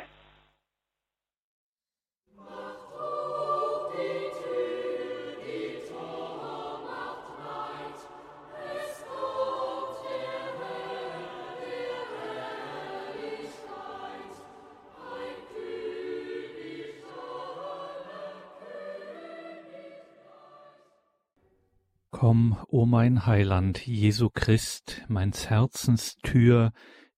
Komm, 22.10 22.58
o 22.66 22.84
mein 22.84 23.26
Heiland, 23.26 23.86
Jesu 23.86 24.28
Christ, 24.28 25.04
meins 25.08 25.48
Herzens 25.50 26.16
Tür 26.16 26.72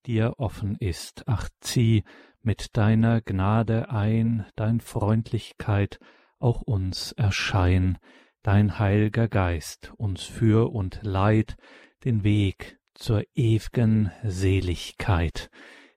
dir 0.07 0.35
offen 0.39 0.77
ist. 0.77 1.25
Ach, 1.27 1.49
zieh 1.61 2.05
mit 2.43 2.77
deiner 2.77 3.21
Gnade 3.21 3.91
ein, 3.91 4.47
dein 4.57 4.81
Freundlichkeit 4.81 5.99
auch 6.39 6.63
uns 6.63 7.13
erschein, 7.13 7.99
dein 8.43 8.79
heilger 8.79 9.29
Geist 9.29 9.93
uns 9.97 10.23
für 10.23 10.73
und 10.73 11.01
leid 11.03 11.57
den 12.05 12.25
Weg 12.25 12.79
zur 12.95 13.23
ew'gen 13.35 14.11
Seligkeit. 14.23 15.51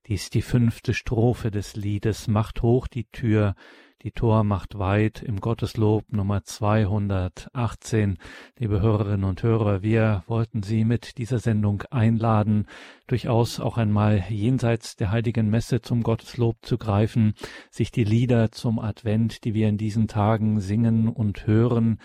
Dies 0.07 0.29
die 0.29 0.41
fünfte 0.41 0.93
Strophe 0.93 1.49
des 1.49 1.77
Liedes, 1.77 2.27
macht 2.27 2.61
hoch 2.61 2.87
die 2.89 3.05
Tür, 3.05 3.55
die 4.01 4.11
Tor 4.11 4.43
macht 4.43 4.77
weit. 4.77 5.23
Im 5.23 5.39
Gotteslob 5.39 6.11
Nummer 6.11 6.43
218. 6.43 8.17
Liebe 8.59 8.81
Hörerinnen 8.81 9.23
und 9.23 9.41
Hörer, 9.43 9.81
wir 9.81 10.25
wollten 10.27 10.61
Sie 10.61 10.83
mit 10.83 11.17
dieser 11.17 11.39
Sendung 11.39 11.83
einladen, 11.89 12.67
durchaus 13.07 13.61
auch 13.61 13.77
einmal 13.77 14.25
jenseits 14.27 14.97
der 14.97 15.09
heiligen 15.11 15.49
Messe 15.49 15.79
zum 15.81 16.03
Gotteslob 16.03 16.57
zu 16.63 16.77
greifen, 16.77 17.33
sich 17.71 17.89
die 17.89 18.03
Lieder 18.03 18.51
zum 18.51 18.79
Advent, 18.79 19.45
die 19.45 19.53
wir 19.53 19.69
in 19.69 19.77
diesen 19.77 20.09
Tagen 20.09 20.59
singen 20.59 21.07
und 21.07 21.47
hören, 21.47 21.97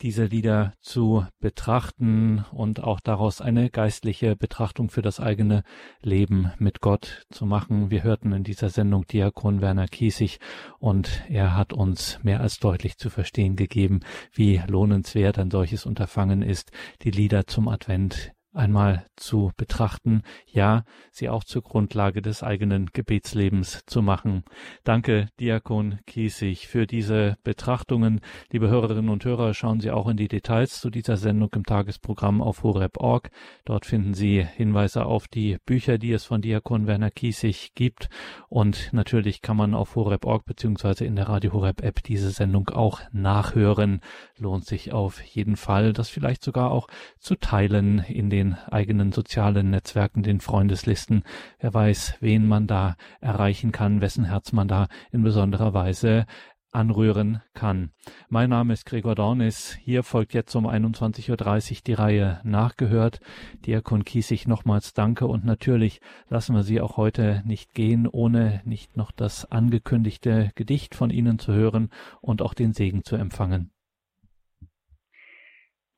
diese 0.00 0.24
Lieder 0.24 0.74
zu 0.80 1.26
betrachten 1.40 2.44
und 2.52 2.82
auch 2.82 3.00
daraus 3.00 3.40
eine 3.40 3.70
geistliche 3.70 4.36
Betrachtung 4.36 4.90
für 4.90 5.02
das 5.02 5.20
eigene 5.20 5.62
Leben 6.02 6.52
mit 6.58 6.80
Gott 6.80 7.26
zu 7.30 7.46
machen. 7.46 7.90
Wir 7.90 8.02
hörten 8.02 8.32
in 8.32 8.44
dieser 8.44 8.70
Sendung 8.70 9.06
Diakon 9.06 9.60
Werner 9.60 9.88
Kiesig 9.88 10.38
und 10.78 11.24
er 11.28 11.56
hat 11.56 11.72
uns 11.72 12.18
mehr 12.22 12.40
als 12.40 12.58
deutlich 12.58 12.98
zu 12.98 13.10
verstehen 13.10 13.56
gegeben, 13.56 14.00
wie 14.32 14.62
lohnenswert 14.66 15.38
ein 15.38 15.50
solches 15.50 15.86
Unterfangen 15.86 16.42
ist, 16.42 16.70
die 17.02 17.10
Lieder 17.10 17.46
zum 17.46 17.68
Advent 17.68 18.32
einmal 18.58 19.06
zu 19.16 19.52
betrachten, 19.56 20.22
ja, 20.46 20.84
sie 21.10 21.28
auch 21.28 21.44
zur 21.44 21.62
Grundlage 21.62 22.20
des 22.20 22.42
eigenen 22.42 22.90
Gebetslebens 22.92 23.84
zu 23.86 24.02
machen. 24.02 24.44
Danke, 24.84 25.28
Diakon 25.40 26.00
Kiesig, 26.06 26.66
für 26.68 26.86
diese 26.86 27.36
Betrachtungen. 27.44 28.20
Liebe 28.50 28.68
Hörerinnen 28.68 29.08
und 29.08 29.24
Hörer, 29.24 29.54
schauen 29.54 29.80
Sie 29.80 29.90
auch 29.90 30.08
in 30.08 30.16
die 30.16 30.28
Details 30.28 30.80
zu 30.80 30.90
dieser 30.90 31.16
Sendung 31.16 31.50
im 31.54 31.64
Tagesprogramm 31.64 32.42
auf 32.42 32.62
horeb.org. 32.62 33.30
Dort 33.64 33.86
finden 33.86 34.14
Sie 34.14 34.44
Hinweise 34.44 35.06
auf 35.06 35.28
die 35.28 35.58
Bücher, 35.64 35.98
die 35.98 36.12
es 36.12 36.24
von 36.24 36.42
Diakon 36.42 36.86
Werner 36.86 37.10
Kiesig 37.10 37.74
gibt. 37.74 38.08
Und 38.48 38.92
natürlich 38.92 39.40
kann 39.40 39.56
man 39.56 39.74
auf 39.74 39.94
horeb.org 39.94 40.44
beziehungsweise 40.44 41.04
in 41.04 41.16
der 41.16 41.28
Radio 41.28 41.52
Horeb 41.52 41.82
App 41.82 42.02
diese 42.02 42.30
Sendung 42.30 42.70
auch 42.70 43.00
nachhören. 43.12 44.00
Lohnt 44.36 44.64
sich 44.64 44.92
auf 44.92 45.22
jeden 45.22 45.56
Fall, 45.56 45.92
das 45.92 46.08
vielleicht 46.08 46.42
sogar 46.42 46.70
auch 46.70 46.88
zu 47.18 47.36
teilen 47.36 48.00
in 48.08 48.30
den 48.48 48.58
eigenen 48.70 49.12
sozialen 49.12 49.70
Netzwerken, 49.70 50.22
den 50.22 50.40
Freundeslisten. 50.40 51.22
Wer 51.58 51.74
weiß, 51.74 52.14
wen 52.20 52.46
man 52.46 52.66
da 52.66 52.96
erreichen 53.20 53.72
kann, 53.72 54.00
wessen 54.00 54.24
Herz 54.24 54.52
man 54.52 54.68
da 54.68 54.88
in 55.12 55.22
besonderer 55.22 55.74
Weise 55.74 56.26
anrühren 56.70 57.40
kann. 57.54 57.92
Mein 58.28 58.50
Name 58.50 58.74
ist 58.74 58.84
Gregor 58.84 59.14
Dornis. 59.14 59.78
Hier 59.80 60.02
folgt 60.02 60.34
jetzt 60.34 60.54
um 60.54 60.66
21.30 60.66 61.30
Uhr 61.30 61.78
die 61.86 61.92
Reihe 61.94 62.40
Nachgehört. 62.44 63.20
Diakon 63.64 64.04
Kiesig 64.04 64.46
nochmals 64.46 64.92
danke 64.92 65.26
und 65.26 65.44
natürlich 65.44 66.00
lassen 66.28 66.54
wir 66.54 66.62
Sie 66.62 66.80
auch 66.80 66.98
heute 66.98 67.42
nicht 67.46 67.72
gehen, 67.72 68.06
ohne 68.06 68.60
nicht 68.64 68.96
noch 68.98 69.12
das 69.12 69.50
angekündigte 69.50 70.50
Gedicht 70.56 70.94
von 70.94 71.10
Ihnen 71.10 71.38
zu 71.38 71.52
hören 71.52 71.88
und 72.20 72.42
auch 72.42 72.52
den 72.52 72.74
Segen 72.74 73.02
zu 73.02 73.16
empfangen. 73.16 73.72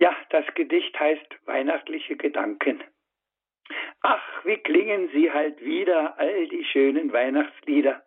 Ja, 0.01 0.17
das 0.31 0.47
Gedicht 0.55 0.99
heißt 0.99 1.47
Weihnachtliche 1.47 2.17
Gedanken. 2.17 2.83
Ach, 4.01 4.45
wie 4.45 4.57
klingen 4.57 5.11
sie 5.13 5.31
halt 5.31 5.63
wieder, 5.63 6.19
all 6.19 6.49
die 6.49 6.65
schönen 6.65 7.13
Weihnachtslieder. 7.13 8.03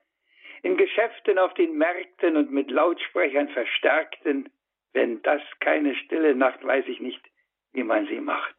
In 0.63 0.75
Geschäften, 0.75 1.37
auf 1.37 1.53
den 1.53 1.77
Märkten 1.77 2.35
und 2.35 2.51
mit 2.51 2.71
Lautsprechern 2.71 3.49
verstärkten. 3.49 4.49
Wenn 4.91 5.21
das 5.21 5.41
keine 5.59 5.95
stille 5.95 6.35
Nacht, 6.35 6.63
weiß 6.63 6.87
ich 6.87 6.99
nicht, 6.99 7.23
wie 7.73 7.83
man 7.83 8.07
sie 8.07 8.21
macht. 8.21 8.55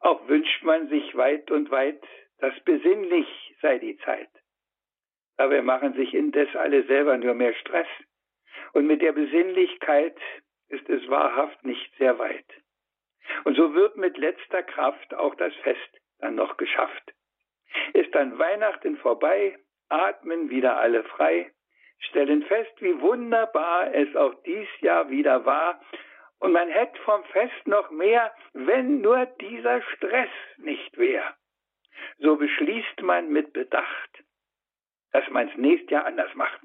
Auch 0.00 0.28
wünscht 0.28 0.62
man 0.62 0.88
sich 0.88 1.16
weit 1.16 1.50
und 1.50 1.70
weit, 1.70 2.02
dass 2.38 2.58
besinnlich 2.64 3.26
sei 3.62 3.78
die 3.78 3.96
Zeit. 3.98 4.28
Dabei 5.38 5.62
machen 5.62 5.94
sich 5.94 6.12
indes 6.12 6.54
alle 6.54 6.84
selber 6.84 7.16
nur 7.16 7.32
mehr 7.32 7.54
Stress. 7.54 7.88
Und 8.74 8.86
mit 8.86 9.00
der 9.00 9.12
Besinnlichkeit 9.12 10.18
ist 10.68 10.88
es 10.88 11.08
wahrhaft 11.08 11.64
nicht 11.64 11.94
sehr 11.98 12.18
weit. 12.18 12.46
Und 13.44 13.56
so 13.56 13.74
wird 13.74 13.96
mit 13.96 14.16
letzter 14.18 14.62
Kraft 14.62 15.14
auch 15.14 15.34
das 15.34 15.54
Fest 15.56 16.00
dann 16.18 16.34
noch 16.34 16.56
geschafft. 16.56 17.12
Ist 17.92 18.14
dann 18.14 18.38
Weihnachten 18.38 18.96
vorbei, 18.98 19.58
atmen 19.88 20.50
wieder 20.50 20.78
alle 20.78 21.04
frei, 21.04 21.52
stellen 21.98 22.42
fest, 22.44 22.72
wie 22.80 23.00
wunderbar 23.00 23.94
es 23.94 24.14
auch 24.16 24.34
dies 24.44 24.68
Jahr 24.80 25.10
wieder 25.10 25.44
war, 25.44 25.80
und 26.38 26.52
man 26.52 26.68
hätte 26.68 27.00
vom 27.02 27.24
Fest 27.24 27.66
noch 27.66 27.90
mehr, 27.90 28.34
wenn 28.52 29.00
nur 29.00 29.24
dieser 29.26 29.80
Stress 29.82 30.30
nicht 30.58 30.96
wäre. 30.98 31.34
So 32.18 32.36
beschließt 32.36 33.00
man 33.02 33.30
mit 33.30 33.52
Bedacht, 33.52 34.22
dass 35.12 35.28
man's 35.30 35.56
nächstes 35.56 35.90
Jahr 35.90 36.04
anders 36.04 36.34
macht. 36.34 36.60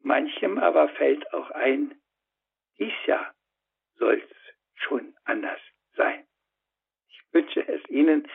Manchem 0.00 0.58
aber 0.58 0.88
fällt 0.90 1.32
auch 1.34 1.50
ein, 1.50 1.94
dies 2.78 2.92
Jahr 3.06 3.34
soll's 3.96 4.22
schon 4.74 5.14
anders 5.24 5.60
sein. 5.96 6.24
Ich 7.08 7.20
wünsche 7.32 7.66
es 7.66 7.86
Ihnen 7.88 8.28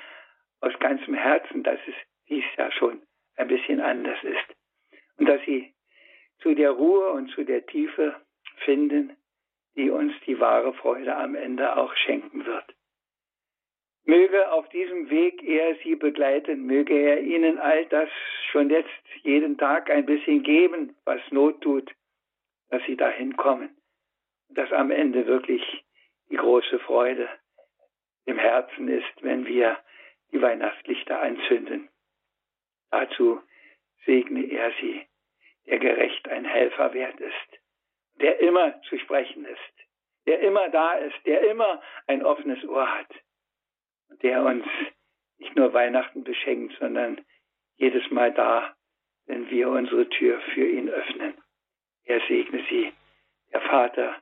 aus 0.60 0.74
ganzem 0.80 1.14
Herzen, 1.14 1.64
dass 1.64 1.80
es 1.88 1.96
dies 2.30 2.44
Jahr 2.58 2.72
schon 2.72 3.02
ein 3.36 3.48
bisschen 3.48 3.80
anders 3.82 4.22
ist 4.24 4.56
und 5.18 5.28
dass 5.28 5.42
Sie 5.46 5.74
zu 6.40 6.54
der 6.54 6.72
Ruhe 6.72 7.12
und 7.12 7.30
zu 7.32 7.44
der 7.44 7.66
Tiefe 7.66 8.16
finden, 8.58 9.16
die 9.76 9.90
uns 9.90 10.14
die 10.28 10.40
wahre 10.40 10.74
Freude 10.74 11.16
am 11.16 11.36
Ende 11.36 11.76
auch 11.78 11.96
schenken 11.96 12.46
wird. 12.46 12.76
Möge 14.06 14.52
auf 14.52 14.68
diesem 14.70 15.10
Weg 15.10 15.42
er 15.44 15.76
Sie 15.78 15.96
begleiten, 15.96 16.66
möge 16.66 16.94
er 16.94 17.22
Ihnen 17.22 17.58
all 17.58 17.86
das 17.86 18.10
schon 18.52 18.70
jetzt 18.70 18.90
jeden 19.22 19.58
Tag 19.58 19.90
ein 19.90 20.06
bisschen 20.06 20.44
geben, 20.44 20.96
was 21.06 21.22
Not 21.32 21.62
tut, 21.62 21.90
dass 22.70 22.84
Sie 22.86 22.98
dahin 22.98 23.38
kommen 23.38 23.76
dass 24.50 24.72
am 24.72 24.92
Ende 24.92 25.26
wirklich 25.26 25.84
die 26.30 26.38
große 26.38 26.80
Freude 26.80 27.30
im 28.26 28.38
Herzen 28.38 28.88
ist, 28.88 29.22
wenn 29.22 29.46
wir 29.46 29.78
die 30.32 30.42
Weihnachtslichter 30.42 31.22
anzünden. 31.22 31.90
Dazu 32.90 33.42
segne 34.06 34.46
er 34.52 34.72
sie, 34.80 35.06
der 35.66 35.80
gerecht 35.80 36.28
ein 36.30 36.46
Helfer 36.46 36.94
wert 36.94 37.20
ist, 37.20 37.60
der 38.22 38.40
immer 38.40 38.82
zu 38.84 38.98
sprechen 39.00 39.46
ist, 39.46 39.74
der 40.26 40.40
immer 40.40 40.70
da 40.70 40.94
ist, 40.94 41.18
der 41.26 41.42
immer 41.50 41.82
ein 42.08 42.24
offenes 42.24 42.64
Ohr 42.66 42.88
hat 42.88 43.12
und 44.10 44.22
der 44.24 44.44
uns 44.44 44.66
nicht 45.38 45.56
nur 45.56 45.74
Weihnachten 45.74 46.24
beschenkt, 46.24 46.76
sondern 46.80 47.24
jedes 47.76 48.10
Mal 48.12 48.32
da, 48.34 48.76
wenn 49.26 49.50
wir 49.50 49.70
unsere 49.70 50.08
Tür 50.10 50.40
für 50.54 50.68
ihn 50.68 50.90
öffnen. 50.90 51.34
Er 52.06 52.22
segne 52.28 52.64
sie, 52.70 52.94
der 53.52 53.62
Vater, 53.62 54.22